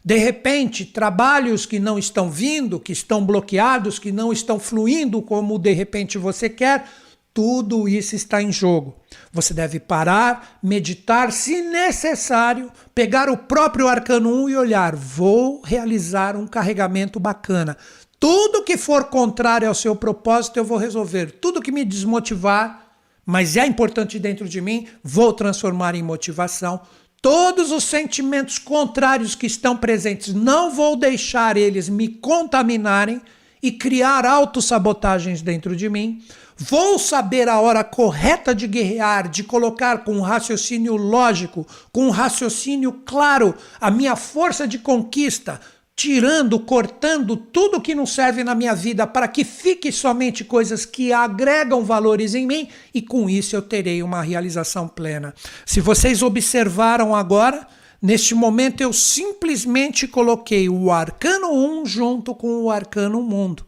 [0.07, 5.59] De repente, trabalhos que não estão vindo, que estão bloqueados, que não estão fluindo como
[5.59, 6.87] de repente você quer,
[7.33, 8.95] tudo isso está em jogo.
[9.33, 16.37] Você deve parar, meditar, se necessário, pegar o próprio arcano 1 e olhar: vou realizar
[16.37, 17.75] um carregamento bacana.
[18.17, 21.33] Tudo que for contrário ao seu propósito, eu vou resolver.
[21.41, 22.93] Tudo que me desmotivar,
[23.25, 26.79] mas é importante dentro de mim, vou transformar em motivação
[27.21, 33.21] todos os sentimentos contrários que estão presentes, não vou deixar eles me contaminarem
[33.61, 36.21] e criar autossabotagens dentro de mim.
[36.57, 42.09] Vou saber a hora correta de guerrear, de colocar com um raciocínio lógico, com um
[42.09, 45.61] raciocínio claro, a minha força de conquista,
[45.97, 51.11] tirando, cortando tudo que não serve na minha vida para que fique somente coisas que
[51.11, 55.33] agregam valores em mim e com isso eu terei uma realização plena.
[55.65, 57.67] Se vocês observaram agora,
[57.99, 63.65] neste momento eu simplesmente coloquei o arcano 1 junto com o arcano mundo.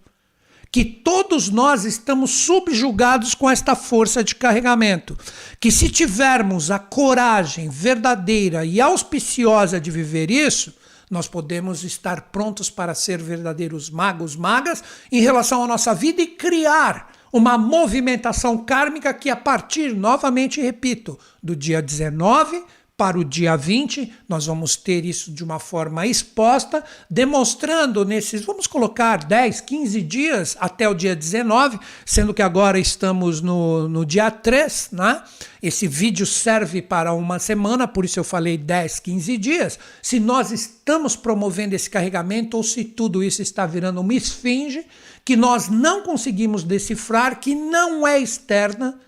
[0.71, 5.17] Que todos nós estamos subjugados com esta força de carregamento.
[5.59, 10.71] Que se tivermos a coragem verdadeira e auspiciosa de viver isso,
[11.09, 16.27] nós podemos estar prontos para ser verdadeiros magos, magas em relação à nossa vida e
[16.27, 22.63] criar uma movimentação kármica que, a partir, novamente repito, do dia 19
[22.99, 24.11] para o dia 20.
[24.27, 30.57] Nós vamos ter isso de uma forma exposta, demonstrando nesses, vamos colocar 10, 15 dias
[30.59, 35.23] até o dia 19, sendo que agora estamos no, no dia 3, né?
[35.63, 39.79] Esse vídeo serve para uma semana, por isso eu falei 10, 15 dias.
[40.01, 44.85] Se nós estamos promovendo esse carregamento ou se tudo isso está virando uma esfinge
[45.23, 48.99] que nós não conseguimos decifrar, que não é externa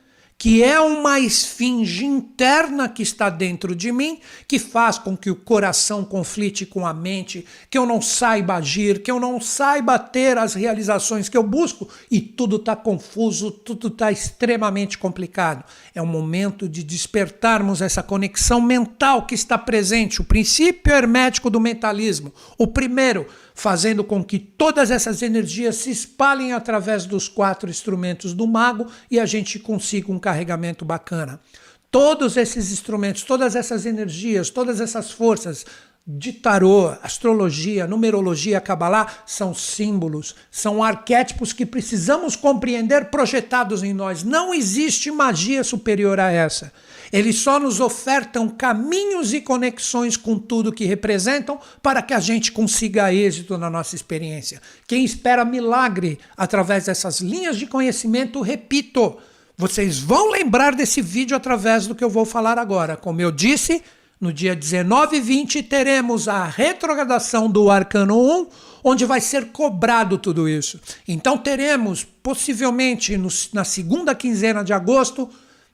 [0.42, 5.36] que é uma esfinge interna que está dentro de mim, que faz com que o
[5.36, 10.40] coração conflite com a mente, que eu não saiba agir, que eu não saiba ter
[10.40, 15.64] as realizações que eu busco e tudo está confuso, tudo está extremamente complicado.
[15.94, 21.60] É o momento de despertarmos essa conexão mental que está presente, o princípio hermético do
[21.60, 22.34] mentalismo.
[22.58, 23.28] O primeiro,
[23.62, 29.20] fazendo com que todas essas energias se espalhem através dos quatro instrumentos do mago e
[29.20, 31.40] a gente consiga um carregamento bacana.
[31.92, 35.64] Todos esses instrumentos, todas essas energias, todas essas forças
[36.06, 44.24] de tarô, astrologia, numerologia, cabalá são símbolos, são arquétipos que precisamos compreender projetados em nós.
[44.24, 46.74] Não existe magia superior a essa.
[47.14, 52.52] Eles só nos ofertam caminhos e conexões com tudo que representam para que a gente
[52.52, 54.62] consiga êxito na nossa experiência.
[54.88, 59.18] Quem espera milagre através dessas linhas de conhecimento, repito,
[59.58, 62.98] vocês vão lembrar desse vídeo através do que eu vou falar agora.
[62.98, 63.84] Como eu disse,
[64.22, 68.48] no dia 19 e 20 teremos a retrogradação do Arcano 1,
[68.84, 70.80] onde vai ser cobrado tudo isso.
[71.08, 75.28] Então teremos, possivelmente no, na segunda quinzena de agosto,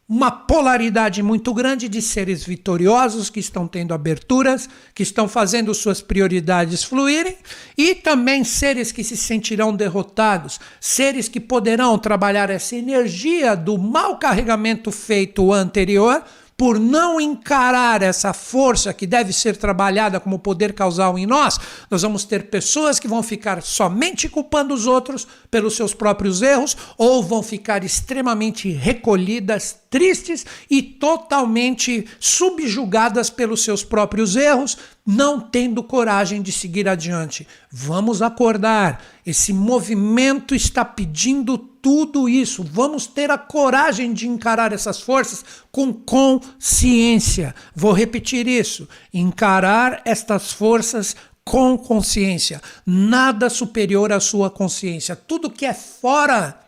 [0.10, 6.02] uma polaridade muito grande de seres vitoriosos que estão tendo aberturas, que estão fazendo suas
[6.02, 7.36] prioridades fluírem,
[7.78, 14.18] e também seres que se sentirão derrotados, seres que poderão trabalhar essa energia do mau
[14.18, 16.24] carregamento feito anterior
[16.58, 22.02] por não encarar essa força que deve ser trabalhada como poder causal em nós, nós
[22.02, 27.22] vamos ter pessoas que vão ficar somente culpando os outros pelos seus próprios erros ou
[27.22, 36.42] vão ficar extremamente recolhidas, tristes e totalmente subjugadas pelos seus próprios erros, não tendo coragem
[36.42, 37.48] de seguir adiante.
[37.72, 39.04] Vamos acordar.
[39.26, 42.64] Esse movimento está pedindo tudo isso.
[42.64, 47.56] Vamos ter a coragem de encarar essas forças com consciência.
[47.76, 52.62] Vou repetir isso: encarar estas forças com consciência.
[52.86, 55.16] Nada superior à sua consciência.
[55.16, 56.60] Tudo que é fora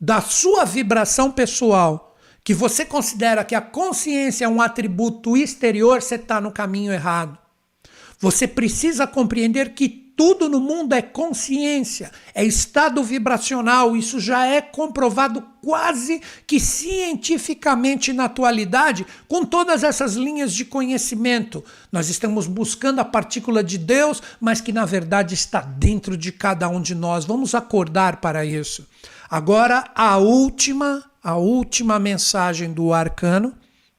[0.00, 2.07] da sua vibração pessoal,
[2.48, 7.36] que você considera que a consciência é um atributo exterior, você está no caminho errado.
[8.18, 13.94] Você precisa compreender que tudo no mundo é consciência, é estado vibracional.
[13.94, 21.62] Isso já é comprovado quase que cientificamente na atualidade, com todas essas linhas de conhecimento.
[21.92, 26.66] Nós estamos buscando a partícula de Deus, mas que na verdade está dentro de cada
[26.66, 27.26] um de nós.
[27.26, 28.88] Vamos acordar para isso.
[29.30, 33.52] Agora, a última, a última mensagem do arcano,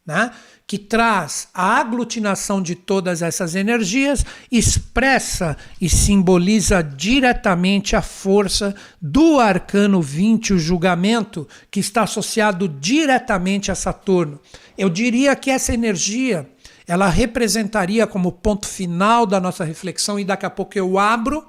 [0.03, 0.31] né?
[0.65, 9.39] que traz a aglutinação de todas essas energias, expressa e simboliza diretamente a força do
[9.39, 14.39] arcano 20, o julgamento, que está associado diretamente a Saturno.
[14.75, 16.49] Eu diria que essa energia
[16.87, 21.45] ela representaria como ponto final da nossa reflexão, e daqui a pouco eu abro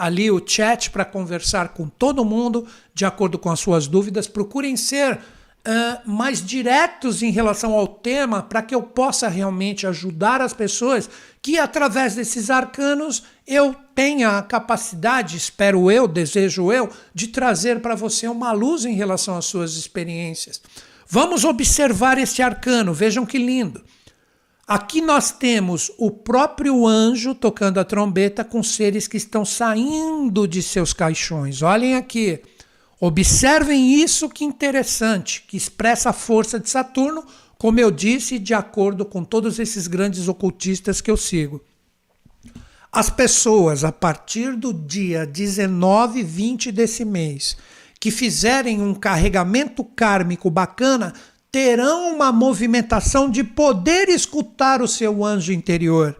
[0.00, 4.26] ali o chat para conversar com todo mundo de acordo com as suas dúvidas.
[4.26, 10.40] Procurem ser uh, mais diretos em relação ao tema para que eu possa realmente ajudar
[10.40, 11.10] as pessoas
[11.42, 17.94] que, através desses arcanos, eu tenha a capacidade, espero eu, desejo eu, de trazer para
[17.94, 20.62] você uma luz em relação às suas experiências.
[21.06, 23.82] Vamos observar esse arcano, vejam que lindo.
[24.70, 30.62] Aqui nós temos o próprio anjo tocando a trombeta com seres que estão saindo de
[30.62, 31.60] seus caixões.
[31.60, 32.40] Olhem aqui.
[33.00, 37.24] Observem isso que interessante, que expressa a força de Saturno,
[37.58, 41.60] como eu disse, de acordo com todos esses grandes ocultistas que eu sigo.
[42.92, 47.56] As pessoas, a partir do dia 19 e 20 desse mês,
[47.98, 51.12] que fizerem um carregamento kármico bacana,
[51.50, 56.16] terão uma movimentação de poder escutar o seu anjo interior.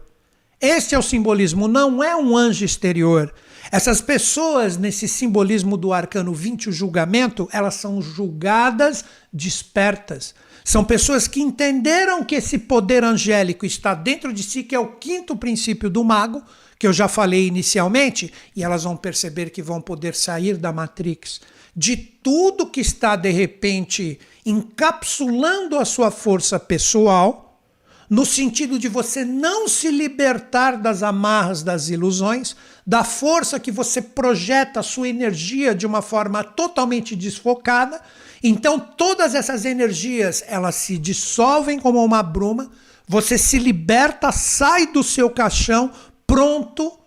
[0.60, 3.32] Esse é o simbolismo, não é um anjo exterior.
[3.72, 10.34] Essas pessoas, nesse simbolismo do arcano 20, o julgamento, elas são julgadas despertas.
[10.64, 14.96] São pessoas que entenderam que esse poder angélico está dentro de si, que é o
[14.96, 16.42] quinto princípio do mago,
[16.80, 21.42] que eu já falei inicialmente, e elas vão perceber que vão poder sair da Matrix.
[21.76, 27.60] De tudo que está, de repente, encapsulando a sua força pessoal
[28.08, 34.00] no sentido de você não se libertar das amarras das ilusões, da força que você
[34.00, 38.00] projeta a sua energia de uma forma totalmente desfocada.
[38.42, 42.70] Então todas essas energias, elas se dissolvem como uma bruma,
[43.06, 45.90] você se liberta, sai do seu caixão
[46.30, 47.00] pronto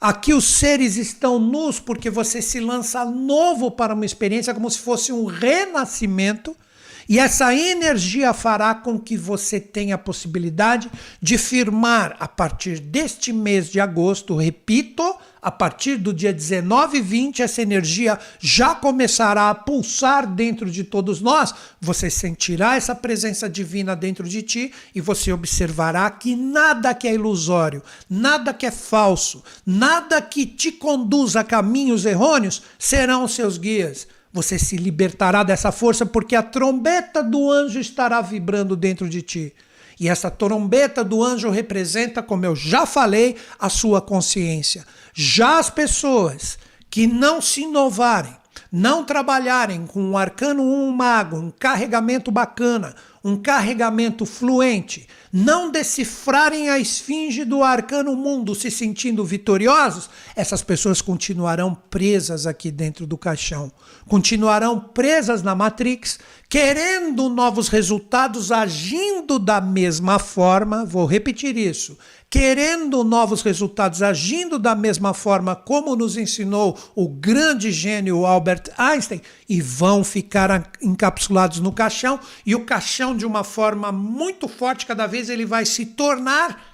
[0.00, 4.78] Aqui os seres estão nus porque você se lança novo para uma experiência como se
[4.78, 6.56] fosse um renascimento.
[7.08, 10.90] E essa energia fará com que você tenha a possibilidade
[11.20, 15.02] de firmar a partir deste mês de agosto, repito,
[15.42, 20.84] a partir do dia 19 e 20, essa energia já começará a pulsar dentro de
[20.84, 21.54] todos nós.
[21.80, 27.14] Você sentirá essa presença divina dentro de ti e você observará que nada que é
[27.14, 34.06] ilusório, nada que é falso, nada que te conduz a caminhos errôneos serão seus guias
[34.32, 39.54] você se libertará dessa força porque a trombeta do anjo estará vibrando dentro de ti.
[39.98, 44.86] E essa trombeta do anjo representa, como eu já falei, a sua consciência.
[45.12, 46.58] Já as pessoas
[46.88, 48.34] que não se inovarem,
[48.72, 56.70] não trabalharem com um arcano 1 mago, um carregamento bacana, um carregamento fluente, não decifrarem
[56.70, 63.18] a esfinge do arcano mundo se sentindo vitoriosos, essas pessoas continuarão presas aqui dentro do
[63.18, 63.70] caixão,
[64.08, 66.18] continuarão presas na Matrix,
[66.48, 70.84] querendo novos resultados, agindo da mesma forma.
[70.84, 71.96] Vou repetir isso
[72.30, 79.20] querendo novos resultados, agindo da mesma forma como nos ensinou o grande gênio Albert Einstein,
[79.48, 85.08] e vão ficar encapsulados no caixão, e o caixão, de uma forma muito forte, cada
[85.08, 86.69] vez ele vai se tornar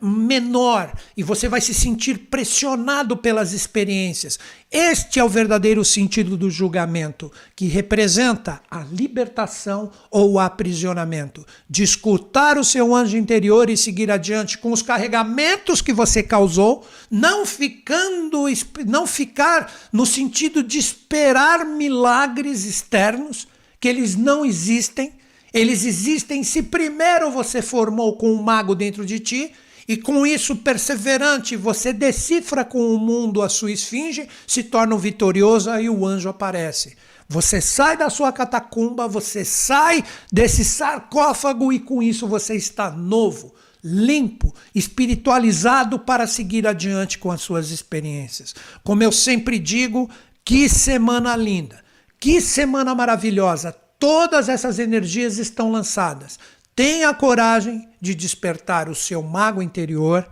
[0.00, 4.38] menor e você vai se sentir pressionado pelas experiências.
[4.70, 11.46] Este é o verdadeiro sentido do julgamento, que representa a libertação ou o aprisionamento.
[11.70, 16.86] De escutar o seu anjo interior e seguir adiante com os carregamentos que você causou,
[17.10, 18.44] não ficando
[18.86, 23.46] não ficar no sentido de esperar milagres externos,
[23.80, 25.12] que eles não existem.
[25.54, 29.52] Eles existem se primeiro você formou com um mago dentro de ti
[29.88, 35.70] e com isso, perseverante, você decifra com o mundo a sua esfinge, se torna vitorioso
[35.78, 36.96] e o anjo aparece.
[37.28, 43.54] Você sai da sua catacumba, você sai desse sarcófago e com isso você está novo,
[43.82, 48.54] limpo, espiritualizado para seguir adiante com as suas experiências.
[48.82, 50.10] Como eu sempre digo,
[50.44, 51.80] que semana linda,
[52.18, 53.72] que semana maravilhosa.
[53.98, 56.38] Todas essas energias estão lançadas.
[56.76, 60.26] Tenha coragem de despertar o seu mago interior.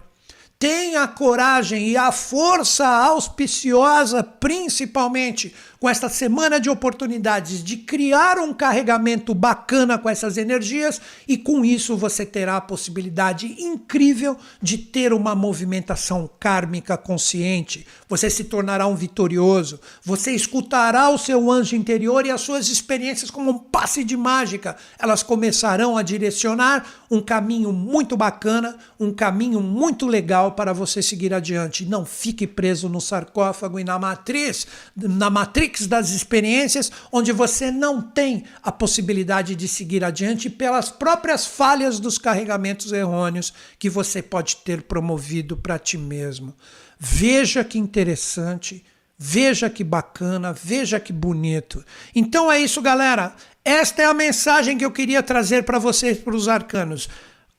[0.58, 8.38] Tenha a coragem e a força auspiciosa, principalmente com esta semana de oportunidades de criar
[8.38, 14.78] um carregamento bacana com essas energias e com isso você terá a possibilidade incrível de
[14.78, 17.86] ter uma movimentação kármica consciente.
[18.08, 23.30] Você se tornará um vitorioso, você escutará o seu anjo interior e as suas experiências
[23.30, 24.76] como um passe de mágica.
[24.98, 31.32] Elas começarão a direcionar um caminho muito bacana, um caminho muito legal para você seguir
[31.34, 31.84] adiante.
[31.84, 34.66] Não fique preso no sarcófago e na matriz,
[34.96, 41.46] na matrix das experiências onde você não tem a possibilidade de seguir adiante pelas próprias
[41.46, 46.54] falhas dos carregamentos errôneos que você pode ter promovido para ti mesmo.
[46.98, 48.84] Veja que interessante,
[49.18, 51.84] veja que bacana, veja que bonito.
[52.14, 53.34] Então é isso, galera.
[53.64, 57.08] Esta é a mensagem que eu queria trazer para vocês, para os arcanos.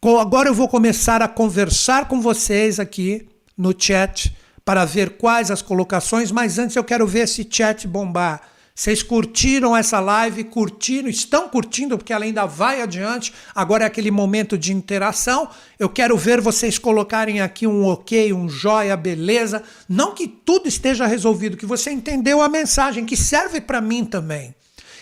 [0.02, 4.36] Agora eu vou começar a conversar com vocês aqui no chat
[4.66, 8.42] para ver quais as colocações, mas antes eu quero ver esse chat bombar.
[8.78, 10.44] Vocês curtiram essa live?
[10.44, 11.08] Curtiram?
[11.08, 13.34] Estão curtindo porque ela ainda vai adiante.
[13.54, 15.48] Agora é aquele momento de interação.
[15.80, 19.64] Eu quero ver vocês colocarem aqui um ok, um joia, beleza.
[19.88, 24.54] Não que tudo esteja resolvido, que você entendeu a mensagem, que serve para mim também.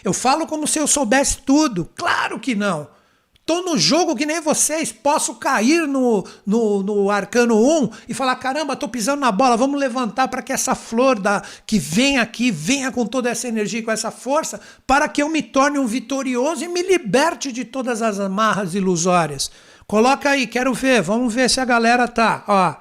[0.03, 1.89] Eu falo como se eu soubesse tudo.
[1.95, 2.87] Claro que não.
[3.45, 8.37] Tô no jogo que nem vocês, posso cair no, no, no arcano 1 e falar:
[8.37, 12.49] caramba, tô pisando na bola, vamos levantar para que essa flor da, que vem aqui
[12.49, 16.63] venha com toda essa energia, com essa força, para que eu me torne um vitorioso
[16.63, 19.51] e me liberte de todas as amarras ilusórias.
[19.85, 22.45] Coloca aí, quero ver, vamos ver se a galera tá.
[22.47, 22.75] Ó.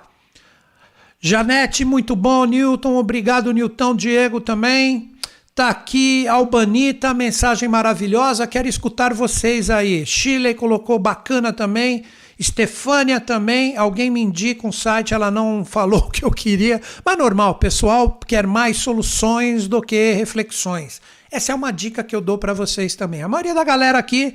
[1.20, 2.44] Janete, muito bom.
[2.44, 3.96] Newton, obrigado, Newton.
[3.96, 5.11] Diego também.
[5.54, 8.46] Tá aqui, Albanita, mensagem maravilhosa.
[8.46, 10.06] Quero escutar vocês aí.
[10.06, 12.04] Chile colocou bacana também.
[12.38, 13.76] Estefânia também.
[13.76, 16.80] Alguém me indica um site, ela não falou o que eu queria.
[17.04, 21.02] Mas normal, o pessoal quer mais soluções do que reflexões.
[21.30, 23.22] Essa é uma dica que eu dou para vocês também.
[23.22, 24.34] A maioria da galera aqui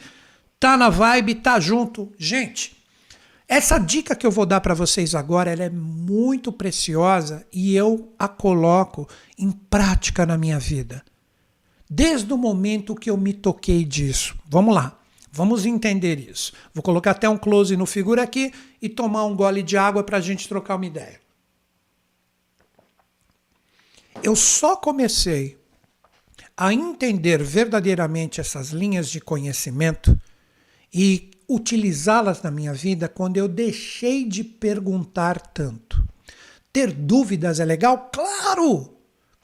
[0.59, 2.13] tá na vibe, tá junto.
[2.15, 2.76] Gente,
[3.48, 8.14] Essa dica que eu vou dar para vocês agora, ela é muito preciosa e eu
[8.20, 11.04] a coloco em prática na minha vida.
[11.89, 14.38] Desde o momento que eu me toquei disso.
[14.50, 15.00] Vamos lá.
[15.32, 16.52] Vamos entender isso.
[16.74, 20.18] Vou colocar até um close no figura aqui e tomar um gole de água para
[20.18, 21.22] a gente trocar uma ideia.
[24.22, 25.58] Eu só comecei
[26.58, 30.20] a entender verdadeiramente essas linhas de conhecimento
[30.91, 36.04] e utilizá-las na minha vida quando eu deixei de perguntar tanto.
[36.74, 38.10] Ter dúvidas é legal?
[38.12, 38.93] Claro!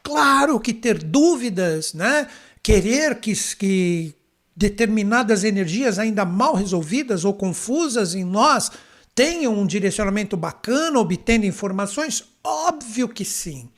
[0.04, 2.28] Claro que ter dúvidas, né?
[2.62, 4.14] Querer que, que
[4.56, 8.70] determinadas energias ainda mal resolvidas ou confusas em nós
[9.16, 12.24] tenham um direcionamento bacana, obtendo informações?
[12.44, 13.70] Óbvio que sim.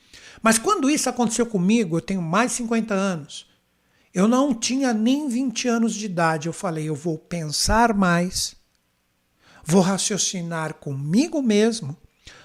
[0.42, 3.46] Mas quando isso aconteceu comigo, eu tenho mais de 50 anos.
[4.16, 6.46] Eu não tinha nem 20 anos de idade.
[6.46, 8.56] Eu falei, eu vou pensar mais,
[9.62, 11.94] vou raciocinar comigo mesmo,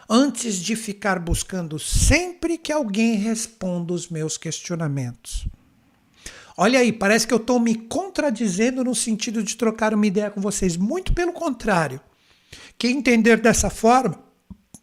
[0.10, 5.48] antes de ficar buscando sempre que alguém responda os meus questionamentos.
[6.58, 10.42] Olha aí, parece que eu estou me contradizendo no sentido de trocar uma ideia com
[10.42, 10.76] vocês.
[10.76, 12.02] Muito pelo contrário.
[12.78, 14.22] Quem entender dessa forma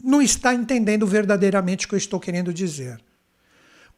[0.03, 2.99] não está entendendo verdadeiramente o que eu estou querendo dizer.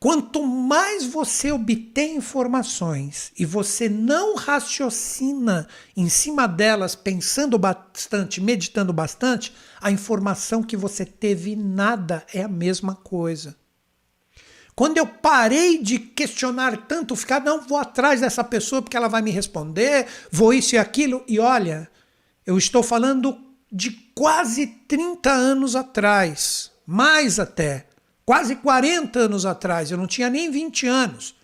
[0.02, 8.92] Quanto mais você obtém informações e você não raciocina em cima delas, pensando bastante, meditando
[8.92, 13.56] bastante, a informação que você teve nada é a mesma coisa.
[14.76, 19.22] Quando eu parei de questionar tanto, ficar, não vou atrás dessa pessoa porque ela vai
[19.22, 21.88] me responder, vou isso e aquilo, e olha,
[22.44, 23.38] eu estou falando
[23.72, 27.91] de quase 30 anos atrás, mais até
[28.32, 31.36] quase 40 anos atrás, eu não tinha nem 20 anos,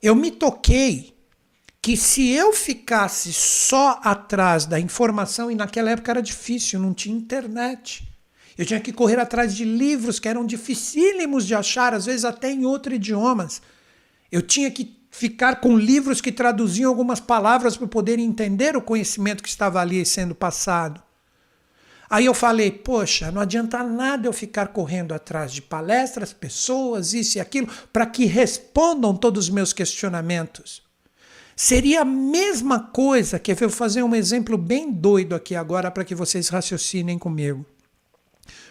[0.00, 1.12] eu me toquei
[1.82, 7.16] que se eu ficasse só atrás da informação, e naquela época era difícil, não tinha
[7.16, 8.08] internet.
[8.56, 12.52] Eu tinha que correr atrás de livros que eram dificílimos de achar, às vezes até
[12.52, 13.60] em outros idiomas.
[14.30, 19.42] Eu tinha que ficar com livros que traduziam algumas palavras para poder entender o conhecimento
[19.42, 21.02] que estava ali sendo passado.
[22.10, 27.36] Aí eu falei, poxa, não adianta nada eu ficar correndo atrás de palestras, pessoas, isso
[27.36, 30.82] e aquilo, para que respondam todos os meus questionamentos.
[31.54, 36.14] Seria a mesma coisa que eu fazer um exemplo bem doido aqui agora para que
[36.14, 37.66] vocês raciocinem comigo.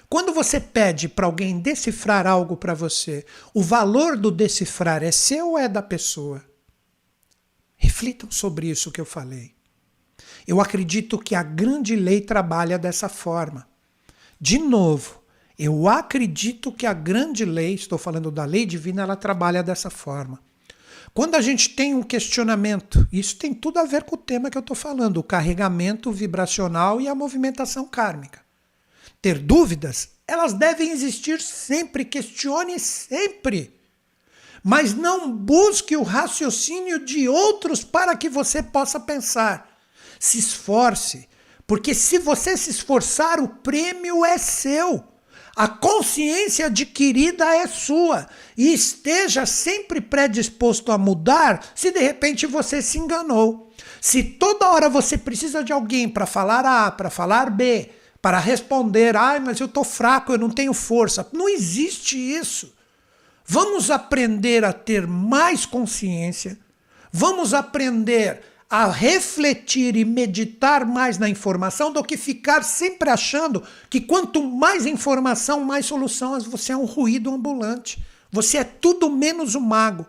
[0.09, 5.49] Quando você pede para alguém decifrar algo para você, o valor do decifrar é seu
[5.49, 6.43] ou é da pessoa?
[7.75, 9.56] Reflitam sobre isso que eu falei.
[10.47, 13.67] Eu acredito que a grande lei trabalha dessa forma.
[14.39, 15.21] De novo,
[15.59, 20.39] eu acredito que a grande lei, estou falando da lei divina, ela trabalha dessa forma.
[21.13, 24.57] Quando a gente tem um questionamento, isso tem tudo a ver com o tema que
[24.57, 28.39] eu estou falando, o carregamento vibracional e a movimentação kármica.
[29.21, 33.73] Ter dúvidas, elas devem existir sempre, questione sempre.
[34.63, 39.76] Mas não busque o raciocínio de outros para que você possa pensar.
[40.19, 41.27] Se esforce,
[41.65, 45.03] porque se você se esforçar, o prêmio é seu.
[45.55, 48.27] A consciência adquirida é sua.
[48.55, 53.71] E esteja sempre predisposto a mudar se de repente você se enganou.
[53.99, 57.89] Se toda hora você precisa de alguém para falar A, para falar B,
[58.21, 61.27] para responder, ai, mas eu estou fraco, eu não tenho força.
[61.33, 62.73] Não existe isso.
[63.43, 66.59] Vamos aprender a ter mais consciência,
[67.11, 74.01] vamos aprender a refletir e meditar mais na informação do que ficar sempre achando que
[74.01, 76.39] quanto mais informação, mais solução.
[76.41, 78.03] Você é um ruído ambulante.
[78.31, 80.05] Você é tudo menos um mago.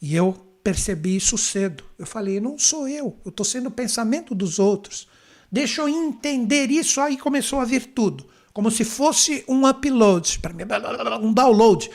[0.00, 0.32] E eu
[0.64, 1.84] percebi isso cedo.
[1.98, 5.06] Eu falei, não sou eu, eu estou sendo o pensamento dos outros.
[5.50, 8.26] Deixa eu entender isso, aí começou a vir tudo.
[8.52, 10.40] Como se fosse um upload,
[11.22, 11.90] um download.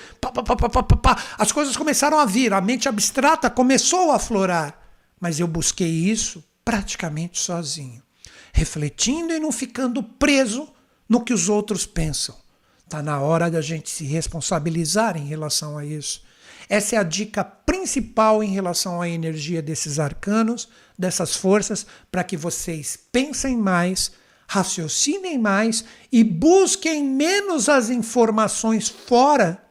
[1.38, 4.83] As coisas começaram a vir, a mente abstrata começou a aflorar.
[5.24, 8.04] Mas eu busquei isso praticamente sozinho,
[8.52, 10.68] refletindo e não ficando preso
[11.08, 12.36] no que os outros pensam.
[12.84, 16.24] Está na hora da gente se responsabilizar em relação a isso.
[16.68, 20.68] Essa é a dica principal em relação à energia desses arcanos,
[21.00, 24.12] dessas forças, para que vocês pensem mais,
[24.46, 29.64] raciocinem mais e busquem menos as informações fora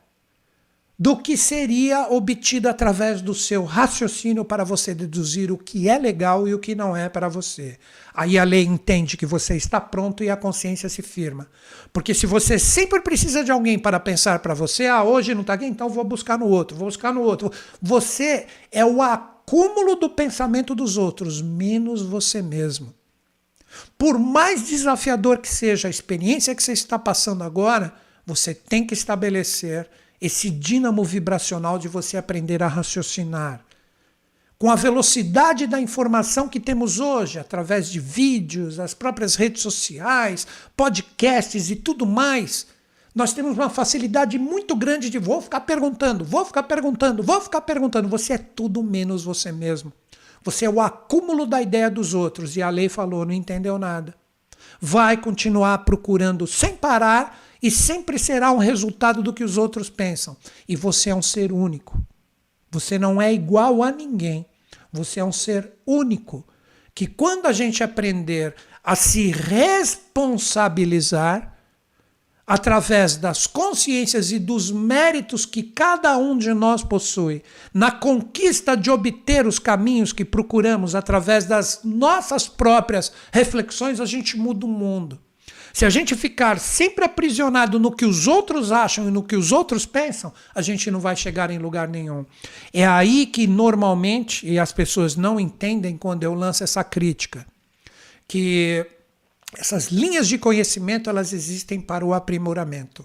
[1.03, 6.46] do que seria obtido através do seu raciocínio para você deduzir o que é legal
[6.46, 7.76] e o que não é para você.
[8.14, 11.48] Aí a lei entende que você está pronto e a consciência se firma.
[11.92, 15.55] Porque se você sempre precisa de alguém para pensar para você, ah, hoje não está
[15.55, 17.50] aqui, então vou buscar no outro, vou buscar no outro.
[17.80, 22.94] Você é o acúmulo do pensamento dos outros, menos você mesmo.
[23.98, 27.92] Por mais desafiador que seja a experiência que você está passando agora,
[28.24, 29.90] você tem que estabelecer
[30.23, 33.61] esse dínamo vibracional de você aprender a raciocinar.
[34.57, 40.47] Com a velocidade da informação que temos hoje, através de vídeos, as próprias redes sociais,
[40.77, 42.68] podcasts e tudo mais,
[43.12, 47.62] nós temos uma facilidade muito grande de vou ficar perguntando, vou ficar perguntando, vou ficar
[47.62, 48.09] perguntando.
[48.09, 49.93] Você é tudo menos você mesmo.
[50.45, 52.57] Você é o acúmulo da ideia dos outros.
[52.57, 54.14] E a lei falou: não entendeu nada.
[54.81, 60.36] Vai continuar procurando sem parar e sempre será um resultado do que os outros pensam.
[60.68, 62.04] E você é um ser único.
[62.70, 64.44] Você não é igual a ninguém.
[64.92, 66.44] Você é um ser único.
[66.94, 71.52] Que quando a gente aprender a se responsabilizar,
[72.44, 77.42] através das consciências e dos méritos que cada um de nós possui,
[77.72, 84.36] na conquista de obter os caminhos que procuramos através das nossas próprias reflexões, a gente
[84.36, 85.20] muda o mundo.
[85.73, 89.53] Se a gente ficar sempre aprisionado no que os outros acham e no que os
[89.53, 92.27] outros pensam, a gente não vai chegar em lugar nenhum.
[92.73, 97.47] É aí que normalmente, e as pessoas não entendem quando eu lanço essa crítica,
[98.29, 98.87] que
[99.57, 103.05] essas linhas de conhecimento, elas existem para o aprimoramento.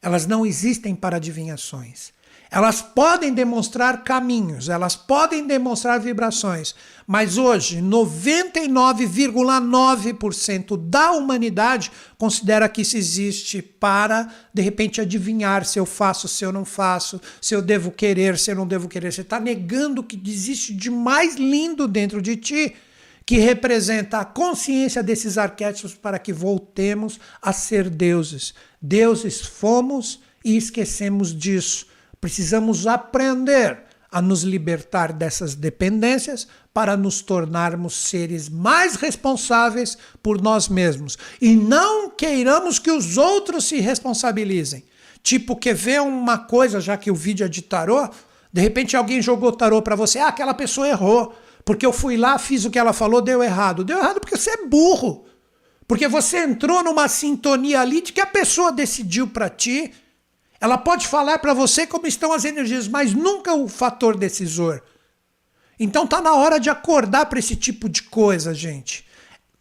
[0.00, 2.12] Elas não existem para adivinhações.
[2.50, 6.74] Elas podem demonstrar caminhos, elas podem demonstrar vibrações,
[7.06, 15.84] mas hoje 99,9% da humanidade considera que isso existe para, de repente, adivinhar se eu
[15.84, 19.12] faço, se eu não faço, se eu devo querer, se eu não devo querer.
[19.12, 22.74] Você está negando o que existe de mais lindo dentro de ti
[23.26, 28.54] que representa a consciência desses arquétipos para que voltemos a ser deuses.
[28.80, 31.86] Deuses fomos e esquecemos disso.
[32.20, 40.68] Precisamos aprender a nos libertar dessas dependências para nos tornarmos seres mais responsáveis por nós
[40.68, 41.18] mesmos.
[41.40, 44.84] E não queiramos que os outros se responsabilizem.
[45.22, 48.08] Tipo, que vê uma coisa, já que o vídeo é de tarô,
[48.52, 51.34] de repente alguém jogou tarô para você, ah, aquela pessoa errou
[51.68, 53.84] porque eu fui lá, fiz o que ela falou, deu errado.
[53.84, 55.26] Deu errado porque você é burro.
[55.86, 59.92] Porque você entrou numa sintonia ali de que a pessoa decidiu para ti.
[60.60, 64.82] Ela pode falar para você como estão as energias, mas nunca o fator decisor.
[65.78, 69.06] Então tá na hora de acordar para esse tipo de coisa, gente.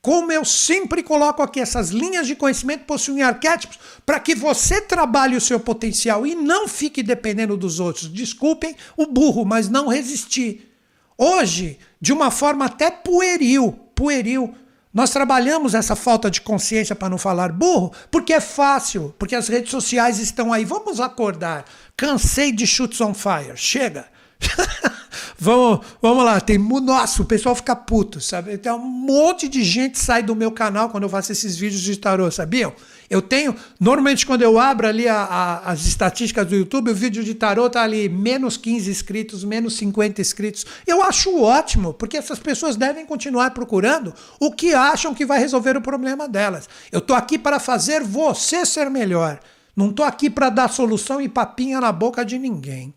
[0.01, 5.35] Como eu sempre coloco aqui, essas linhas de conhecimento possuem arquétipos para que você trabalhe
[5.35, 8.07] o seu potencial e não fique dependendo dos outros.
[8.07, 10.71] Desculpem o burro, mas não resistir.
[11.17, 14.55] Hoje, de uma forma até pueril, pueril,
[14.93, 19.47] nós trabalhamos essa falta de consciência para não falar burro, porque é fácil, porque as
[19.47, 20.65] redes sociais estão aí.
[20.65, 21.65] Vamos acordar.
[21.95, 23.55] Cansei de chutes on fire.
[23.55, 24.05] Chega.
[25.37, 26.57] vamos, vamos lá, tem.
[26.57, 28.57] Nossa, o pessoal fica puto, sabe?
[28.57, 31.95] Tem um monte de gente sai do meu canal quando eu faço esses vídeos de
[31.97, 32.73] tarô, sabiam?
[33.09, 37.23] Eu tenho, normalmente quando eu abro ali a, a, as estatísticas do YouTube, o vídeo
[37.23, 40.65] de tarô tá ali menos 15 inscritos, menos 50 inscritos.
[40.85, 45.77] Eu acho ótimo, porque essas pessoas devem continuar procurando o que acham que vai resolver
[45.77, 46.67] o problema delas.
[46.91, 49.39] Eu tô aqui para fazer você ser melhor.
[49.75, 52.93] Não tô aqui para dar solução e papinha na boca de ninguém.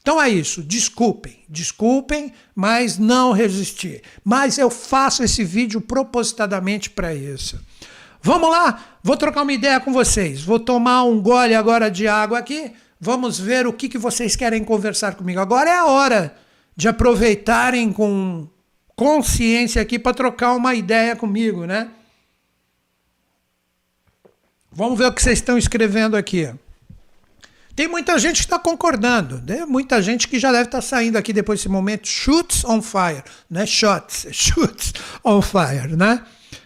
[0.00, 4.00] Então é isso, desculpem, desculpem, mas não resisti.
[4.24, 7.60] Mas eu faço esse vídeo propositadamente para isso.
[8.22, 10.42] Vamos lá, vou trocar uma ideia com vocês.
[10.42, 12.72] Vou tomar um gole agora de água aqui.
[13.00, 15.40] Vamos ver o que, que vocês querem conversar comigo.
[15.40, 16.36] Agora é a hora
[16.76, 18.46] de aproveitarem com
[18.94, 21.90] consciência aqui para trocar uma ideia comigo, né?
[24.70, 26.52] Vamos ver o que vocês estão escrevendo aqui.
[27.74, 29.64] Tem muita gente que está concordando, né?
[29.64, 32.06] muita gente que já deve estar tá saindo aqui depois desse momento.
[32.06, 33.64] Shoots on fire, né?
[33.64, 34.92] Shots, shoots
[35.24, 36.22] on fire, né?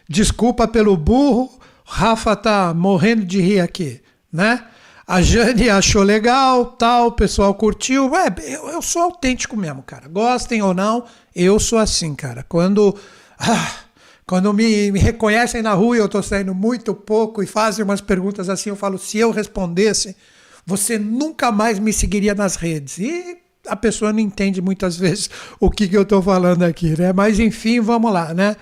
[0.09, 1.51] Desculpa pelo burro,
[1.85, 4.01] Rafa tá morrendo de rir aqui,
[4.33, 4.65] né?
[5.07, 8.11] A Jane achou legal, tal, o pessoal curtiu.
[8.11, 10.09] Ué, eu, eu sou autêntico mesmo, cara.
[10.09, 11.05] Gostem ou não,
[11.37, 12.45] eu sou assim, cara.
[12.49, 12.97] Quando.
[13.37, 13.81] Ah,
[14.25, 18.01] quando me, me, reconhecem na rua e eu estou saindo muito pouco e fazem umas
[18.01, 20.17] perguntas assim, eu falo: se eu respondesse,
[20.65, 22.99] você nunca mais me seguiria nas redes.
[22.99, 23.37] E
[23.67, 25.29] a pessoa não entende muitas vezes
[25.59, 27.13] o que, que eu estou falando aqui, né?
[27.13, 28.57] Mas enfim, vamos lá, né?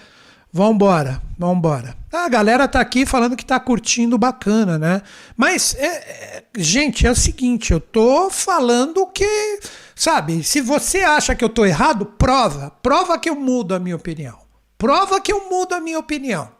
[0.55, 1.97] Vambora, vambora.
[2.13, 5.01] A galera tá aqui falando que tá curtindo bacana, né?
[5.35, 9.61] Mas, é, é, gente, é o seguinte, eu tô falando que,
[9.95, 12.71] sabe, se você acha que eu tô errado, prova.
[12.83, 14.39] Prova que eu mudo a minha opinião.
[14.77, 16.51] Prova que eu mudo a minha opinião.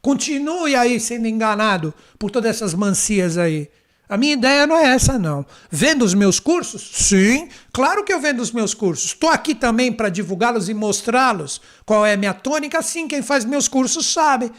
[0.00, 3.68] Continue aí sendo enganado por todas essas mancias aí.
[4.08, 5.44] A minha ideia não é essa, não.
[5.68, 6.90] Vendo os meus cursos?
[6.94, 9.06] Sim, claro que eu vendo os meus cursos.
[9.06, 12.80] Estou aqui também para divulgá-los e mostrá-los qual é a minha tônica.
[12.82, 14.52] Sim, quem faz meus cursos sabe.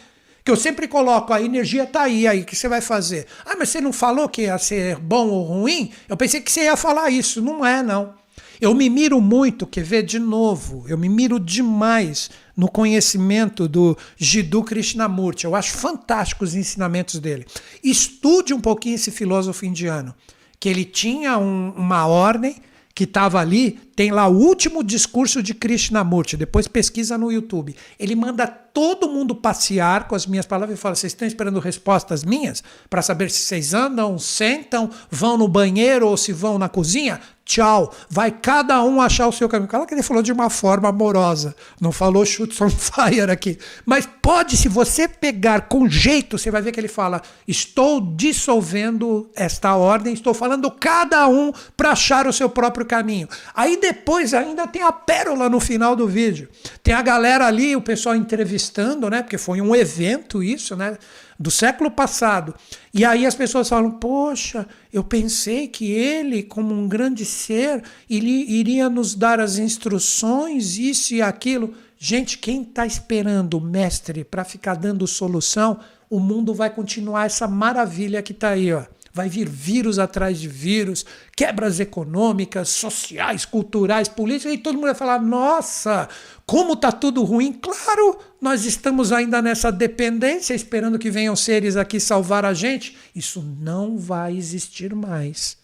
[0.43, 3.26] Que eu sempre coloco, a energia está aí, aí, o que você vai fazer?
[3.45, 5.91] Ah, mas você não falou que ia ser bom ou ruim?
[6.08, 7.41] Eu pensei que você ia falar isso.
[7.41, 8.14] Não é, não.
[8.60, 13.95] Eu me miro muito, quer ver de novo, eu me miro demais no conhecimento do
[14.18, 15.45] Jiddu Krishnamurti.
[15.45, 17.45] Eu acho fantásticos os ensinamentos dele.
[17.84, 20.14] Estude um pouquinho esse filósofo indiano,
[20.60, 22.55] que ele tinha um, uma ordem
[22.97, 27.76] que estava ali, tem lá o último discurso de Krishnamurti, depois pesquisa no YouTube.
[27.99, 32.24] Ele manda todo mundo passear com as minhas palavras e fala: vocês estão esperando respostas
[32.24, 37.22] minhas para saber se vocês andam, sentam, vão no banheiro ou se vão na cozinha?
[37.48, 37.93] Tchau.
[38.10, 39.70] Vai cada um achar o seu caminho.
[39.70, 43.58] Claro que ele falou de uma forma amorosa, não falou chutes on fire aqui.
[43.86, 49.32] Mas pode, se você pegar com jeito, você vai ver que ele fala: estou dissolvendo
[49.34, 53.30] esta ordem, estou falando cada um para achar o seu próprio caminho.
[53.56, 56.50] Aí depois ainda tem a pérola no final do vídeo.
[56.84, 59.22] Tem a galera ali, o pessoal entrevistando, né?
[59.22, 60.98] Porque foi um evento isso, né?
[61.40, 62.56] Do século passado.
[62.94, 68.46] E aí as pessoas falam: Poxa, eu pensei que ele, como um grande ser, ele
[68.50, 71.74] iria nos dar as instruções, isso e aquilo.
[72.00, 75.80] Gente, quem está esperando o mestre para ficar dando solução,
[76.10, 78.84] o mundo vai continuar essa maravilha que está aí, ó
[79.18, 81.03] vai vir vírus atrás de vírus,
[81.36, 86.07] quebras econômicas, sociais, culturais, políticas, e todo mundo vai falar: nossa,
[86.45, 87.51] como está tudo ruim.
[87.51, 92.95] Claro, nós estamos ainda nessa dependência, esperando que venham seres aqui salvar a gente.
[93.15, 95.57] Isso não vai existir mais.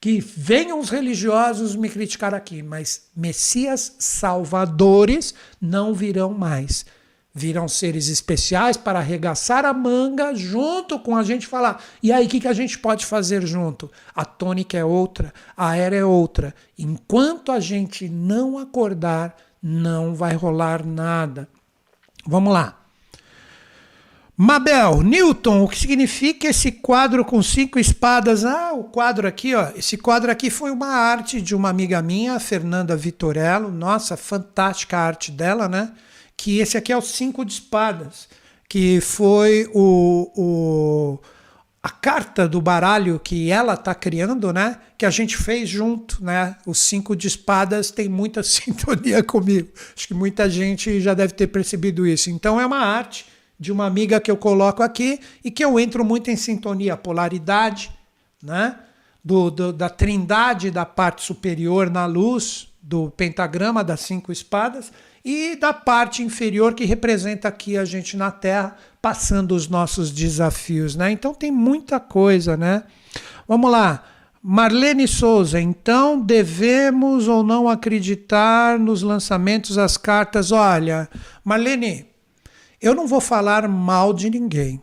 [0.00, 6.86] Que venham os religiosos me criticar aqui, mas Messias salvadores não virão mais
[7.38, 11.82] virão seres especiais para arregaçar a manga junto com a gente falar.
[12.02, 13.90] E aí, o que, que a gente pode fazer junto?
[14.14, 16.54] A tônica é outra, a era é outra.
[16.76, 21.48] Enquanto a gente não acordar, não vai rolar nada.
[22.26, 22.74] Vamos lá.
[24.40, 28.44] Mabel, Newton, o que significa esse quadro com cinco espadas?
[28.44, 29.70] Ah, o quadro aqui, ó.
[29.74, 33.72] Esse quadro aqui foi uma arte de uma amiga minha, Fernanda Vitorello.
[33.72, 35.90] Nossa, fantástica a arte dela, né?
[36.38, 38.28] Que esse aqui é o cinco de espadas,
[38.68, 41.18] que foi o, o
[41.82, 44.78] a carta do baralho que ela está criando, né?
[44.96, 46.56] Que a gente fez junto, né?
[46.64, 49.68] Os cinco de espadas tem muita sintonia comigo.
[49.96, 52.30] Acho que muita gente já deve ter percebido isso.
[52.30, 53.26] Então é uma arte
[53.58, 57.90] de uma amiga que eu coloco aqui e que eu entro muito em sintonia, polaridade,
[58.40, 58.78] né?
[59.24, 64.92] Do, do, da trindade da parte superior na luz do pentagrama das cinco espadas
[65.24, 70.96] e da parte inferior que representa aqui a gente na Terra, passando os nossos desafios,
[70.96, 71.10] né?
[71.10, 72.84] Então tem muita coisa, né?
[73.46, 74.04] Vamos lá.
[74.42, 80.52] Marlene Souza, então devemos ou não acreditar nos lançamentos das cartas?
[80.52, 81.08] Olha,
[81.44, 82.06] Marlene,
[82.80, 84.80] eu não vou falar mal de ninguém.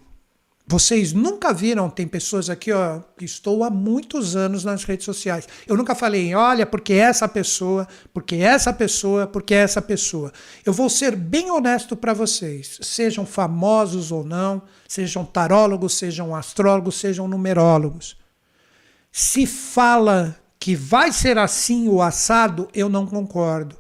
[0.68, 5.47] Vocês nunca viram, tem pessoas aqui, ó, que estou há muitos anos nas redes sociais.
[5.68, 10.34] Eu nunca falei, olha, porque essa pessoa, porque essa pessoa, porque essa pessoa.
[10.66, 16.95] Eu vou ser bem honesto para vocês, sejam famosos ou não, sejam tarólogos, sejam astrólogos,
[16.99, 18.18] sejam numerólogos.
[19.11, 23.78] Se fala que vai ser assim o assado, eu não concordo.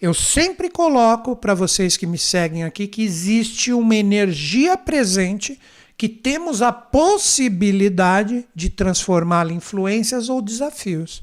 [0.00, 5.60] Eu sempre coloco para vocês que me seguem aqui que existe uma energia presente
[6.02, 11.22] que temos a possibilidade de transformá-la em influências ou desafios.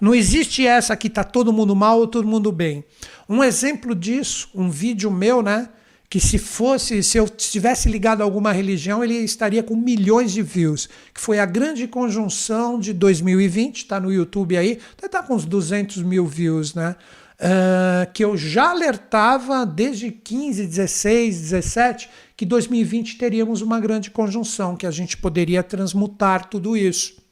[0.00, 2.82] Não existe essa que está todo mundo mal ou todo mundo bem.
[3.28, 5.68] Um exemplo disso, um vídeo meu, né?
[6.08, 10.42] Que se fosse, se eu estivesse ligado a alguma religião, ele estaria com milhões de
[10.42, 10.88] views.
[11.14, 16.02] Que foi a grande conjunção de 2020, está no YouTube aí, está com uns 200
[16.02, 16.96] mil views, né?
[17.38, 22.10] Uh, que eu já alertava desde 15, 16, 17
[22.40, 27.22] que 2020 teríamos uma grande conjunção, que a gente poderia transmutar tudo isso.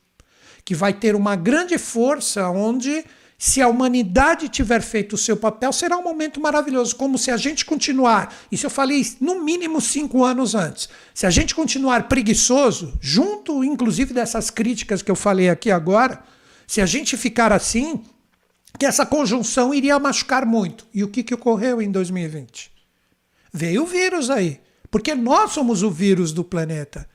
[0.63, 3.07] Que vai ter uma grande força onde,
[3.39, 6.95] se a humanidade tiver feito o seu papel, será um momento maravilhoso.
[6.95, 11.31] Como se a gente continuar, isso eu falei no mínimo cinco anos antes, se a
[11.31, 16.23] gente continuar preguiçoso, junto inclusive dessas críticas que eu falei aqui agora,
[16.67, 18.03] se a gente ficar assim,
[18.79, 20.87] que essa conjunção iria machucar muito.
[20.93, 22.71] E o que, que ocorreu em 2020?
[23.55, 24.61] Veio o vírus aí.
[24.91, 27.09] Porque nós somos o vírus do planeta.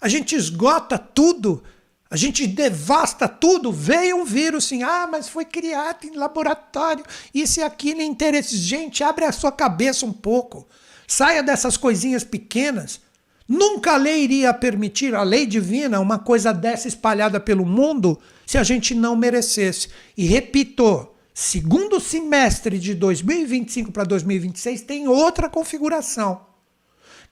[0.00, 1.62] A gente esgota tudo,
[2.08, 3.72] a gente devasta tudo.
[3.72, 7.04] Veio um vírus assim, ah, mas foi criado em laboratório,
[7.34, 8.56] isso e aquilo, interesse.
[8.56, 10.66] Gente, abre a sua cabeça um pouco.
[11.06, 13.00] Saia dessas coisinhas pequenas.
[13.48, 18.58] Nunca a lei iria permitir, a lei divina, uma coisa dessa espalhada pelo mundo se
[18.58, 19.88] a gente não merecesse.
[20.16, 26.40] E repito, segundo semestre de 2025 para 2026 tem outra configuração.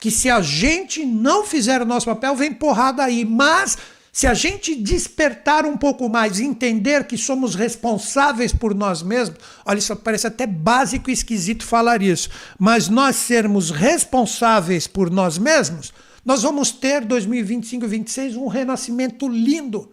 [0.05, 3.25] Que se a gente não fizer o nosso papel, vem porrada aí.
[3.25, 3.79] Mas
[4.13, 9.79] se a gente despertar um pouco mais entender que somos responsáveis por nós mesmos, olha,
[9.79, 12.29] isso parece até básico e esquisito falar isso,
[12.59, 15.91] mas nós sermos responsáveis por nós mesmos,
[16.23, 19.91] nós vamos ter 2025 e 2026 um renascimento lindo,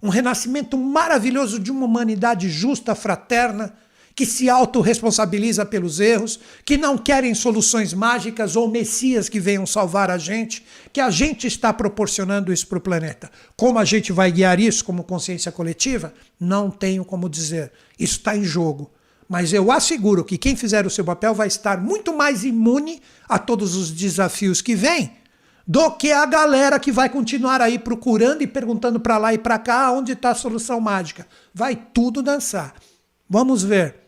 [0.00, 3.74] um renascimento maravilhoso de uma humanidade justa, fraterna,
[4.16, 10.10] que se autorresponsabiliza pelos erros, que não querem soluções mágicas ou messias que venham salvar
[10.10, 13.30] a gente, que a gente está proporcionando isso para o planeta.
[13.54, 16.14] Como a gente vai guiar isso como consciência coletiva?
[16.40, 17.70] Não tenho como dizer.
[17.98, 18.90] Isso está em jogo.
[19.28, 23.38] Mas eu asseguro que quem fizer o seu papel vai estar muito mais imune a
[23.38, 25.12] todos os desafios que vêm
[25.66, 29.58] do que a galera que vai continuar aí procurando e perguntando para lá e para
[29.58, 31.26] cá onde está a solução mágica.
[31.52, 32.74] Vai tudo dançar.
[33.28, 34.05] Vamos ver.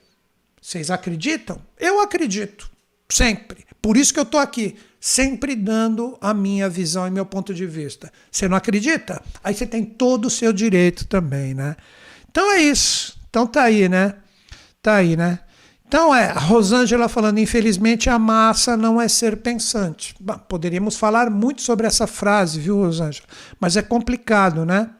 [0.60, 1.60] Vocês acreditam?
[1.78, 2.70] Eu acredito,
[3.08, 3.66] sempre.
[3.80, 7.66] Por isso que eu estou aqui, sempre dando a minha visão e meu ponto de
[7.66, 8.12] vista.
[8.30, 9.22] Você não acredita?
[9.42, 11.76] Aí você tem todo o seu direito também, né?
[12.30, 13.18] Então é isso.
[13.30, 14.14] Então tá aí, né?
[14.82, 15.40] Tá aí, né?
[15.86, 20.14] Então é, a Rosângela falando, infelizmente a massa não é ser pensante.
[20.20, 23.26] Bom, poderíamos falar muito sobre essa frase, viu, Rosângela?
[23.58, 24.90] Mas é complicado, né?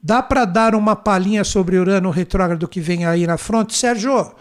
[0.00, 3.74] Dá para dar uma palhinha sobre Urano retrógrado que vem aí na fronte?
[3.74, 4.34] Sérgio,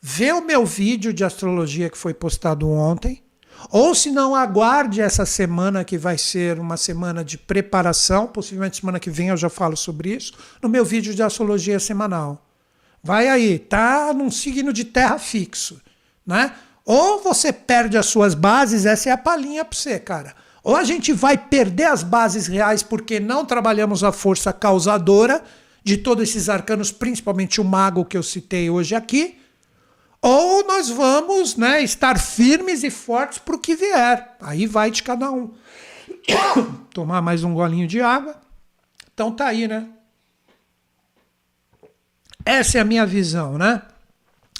[0.00, 3.22] vê o meu vídeo de astrologia que foi postado ontem,
[3.70, 9.00] ou se não, aguarde essa semana que vai ser uma semana de preparação, possivelmente semana
[9.00, 10.32] que vem eu já falo sobre isso,
[10.62, 12.46] no meu vídeo de astrologia semanal.
[13.02, 15.80] Vai aí, tá num signo de terra fixo,
[16.26, 16.52] né?
[16.84, 20.34] Ou você perde as suas bases, essa é a palhinha para você, cara.
[20.62, 25.42] Ou a gente vai perder as bases reais porque não trabalhamos a força causadora
[25.84, 29.38] de todos esses arcanos, principalmente o mago que eu citei hoje aqui,
[30.20, 34.36] ou nós vamos né, estar firmes e fortes para o que vier.
[34.40, 35.52] Aí vai de cada um.
[36.92, 38.36] Tomar mais um golinho de água.
[39.14, 39.86] Então tá aí, né?
[42.44, 43.82] Essa é a minha visão, né?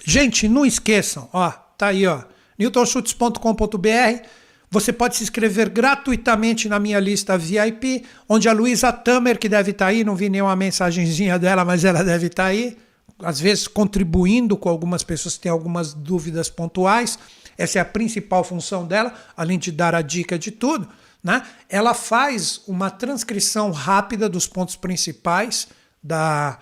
[0.04, 2.22] Gente, não esqueçam, ó, tá aí, ó,
[2.58, 4.26] newtonschutz.com.br.
[4.70, 9.70] Você pode se inscrever gratuitamente na minha lista VIP, onde a Luísa Tamer, que deve
[9.70, 12.76] estar tá aí, não vi nenhuma mensagenzinha dela, mas ela deve estar tá aí,
[13.22, 17.18] às vezes contribuindo com algumas pessoas que têm algumas dúvidas pontuais.
[17.56, 20.88] Essa é a principal função dela, além de dar a dica de tudo.
[21.22, 21.42] Né?
[21.68, 25.68] Ela faz uma transcrição rápida dos pontos principais
[26.02, 26.58] da,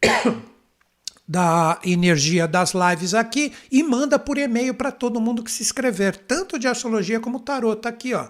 [1.26, 6.16] da energia das lives aqui e manda por e-mail para todo mundo que se inscrever,
[6.16, 7.82] tanto de astrologia como tarot.
[7.82, 8.28] Tá aqui, ó.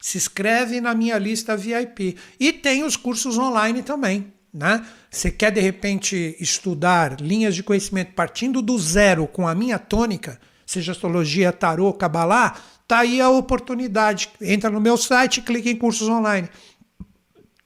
[0.00, 2.16] Se inscreve na minha lista VIP.
[2.38, 4.32] E tem os cursos online também.
[4.52, 4.84] Né?
[5.10, 10.40] Você quer de repente estudar linhas de conhecimento partindo do zero com a minha tônica,
[10.64, 14.30] seja astrologia, tarô, cabalá, tá aí a oportunidade.
[14.40, 16.48] Entra no meu site, clique em cursos online.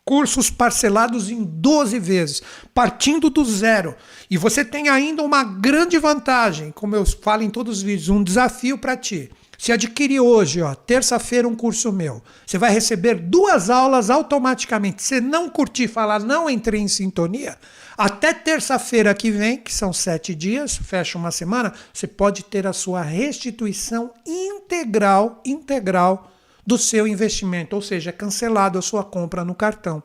[0.05, 2.43] Cursos parcelados em 12 vezes,
[2.74, 3.95] partindo do zero.
[4.28, 8.24] E você tem ainda uma grande vantagem, como eu falo em todos os vídeos, um
[8.24, 9.30] desafio para ti.
[9.62, 15.04] Se adquirir hoje, ó, terça-feira, um curso meu, você vai receber duas aulas automaticamente.
[15.04, 17.56] Se não curtir, falar não entrei em sintonia,
[17.96, 22.72] até terça-feira que vem, que são sete dias, fecha uma semana, você pode ter a
[22.72, 26.32] sua restituição integral, integral
[26.66, 30.02] do seu investimento, ou seja, é cancelado a sua compra no cartão.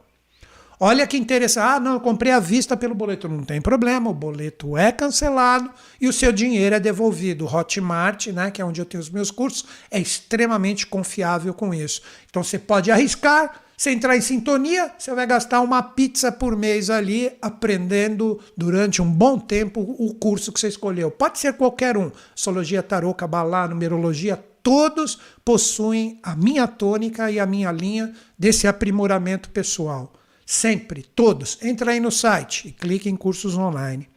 [0.80, 1.64] Olha que interessante.
[1.64, 3.28] Ah, não, eu comprei à vista pelo boleto.
[3.28, 7.46] Não tem problema, o boleto é cancelado e o seu dinheiro é devolvido.
[7.46, 11.74] O Hotmart, né, que é onde eu tenho os meus cursos, é extremamente confiável com
[11.74, 12.04] isso.
[12.30, 16.92] Então você pode arriscar, você entrar em sintonia, você vai gastar uma pizza por mês
[16.92, 21.10] ali aprendendo durante um bom tempo o curso que você escolheu.
[21.10, 22.12] Pode ser qualquer um.
[22.36, 29.50] Astrologia, tarô, cabalá, numerologia, todos possuem a minha tônica e a minha linha desse aprimoramento
[29.50, 30.14] pessoal.
[30.50, 31.58] Sempre, todos.
[31.62, 34.08] Entra aí no site e clique em cursos online.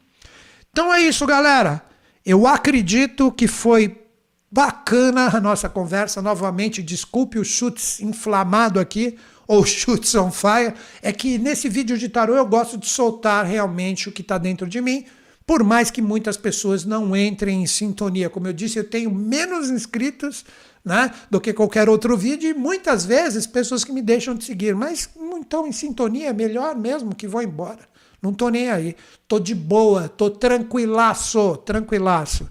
[0.70, 1.82] Então é isso, galera.
[2.24, 4.00] Eu acredito que foi
[4.48, 6.22] bacana a nossa conversa.
[6.22, 10.72] Novamente, desculpe o chutes inflamado aqui, ou chutes on fire.
[11.02, 14.68] É que nesse vídeo de tarô eu gosto de soltar realmente o que está dentro
[14.68, 15.06] de mim,
[15.44, 18.30] por mais que muitas pessoas não entrem em sintonia.
[18.30, 20.44] Como eu disse, eu tenho menos inscritos
[20.84, 24.74] né, do que qualquer outro vídeo e muitas vezes pessoas que me deixam de seguir,
[24.74, 27.88] mas não estão em sintonia, é melhor mesmo que vão embora.
[28.22, 28.96] Não tô nem aí.
[29.26, 32.48] Tô de boa, tô tranquilaço, tranquilaço.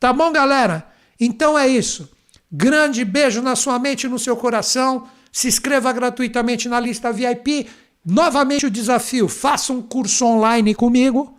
[0.00, 0.86] Tá bom, galera?
[1.18, 2.10] Então é isso.
[2.50, 5.06] Grande beijo na sua mente e no seu coração.
[5.30, 7.68] Se inscreva gratuitamente na lista VIP.
[8.04, 11.38] Novamente o desafio: faça um curso online comigo.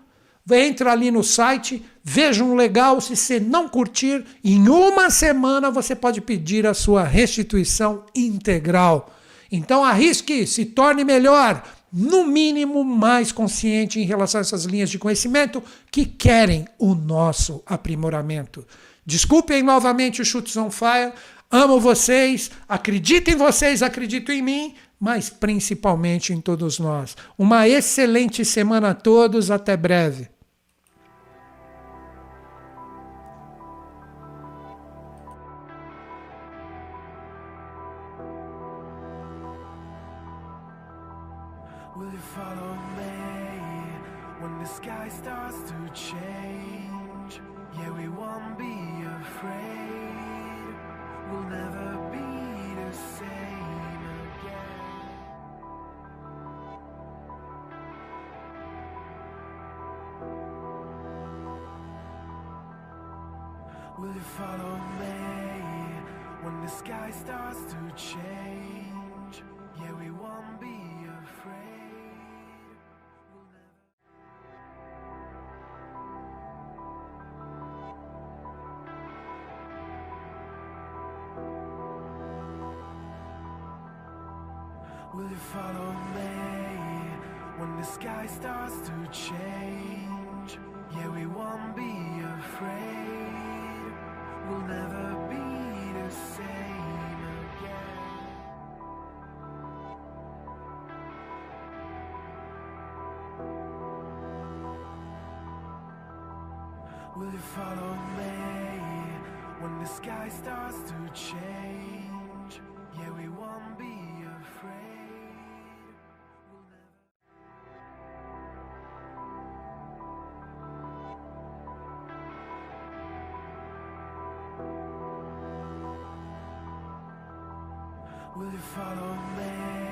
[0.52, 3.00] Entra ali no site, veja um legal.
[3.00, 9.14] Se você não curtir, em uma semana você pode pedir a sua restituição integral.
[9.52, 14.98] Então arrisque, se torne melhor, no mínimo mais consciente em relação a essas linhas de
[14.98, 18.66] conhecimento que querem o nosso aprimoramento.
[19.06, 21.14] Desculpem novamente o Chutes on Fire.
[21.52, 27.16] Amo vocês, acredito em vocês, acredito em mim, mas principalmente em todos nós.
[27.38, 30.33] Uma excelente semana a todos, até breve.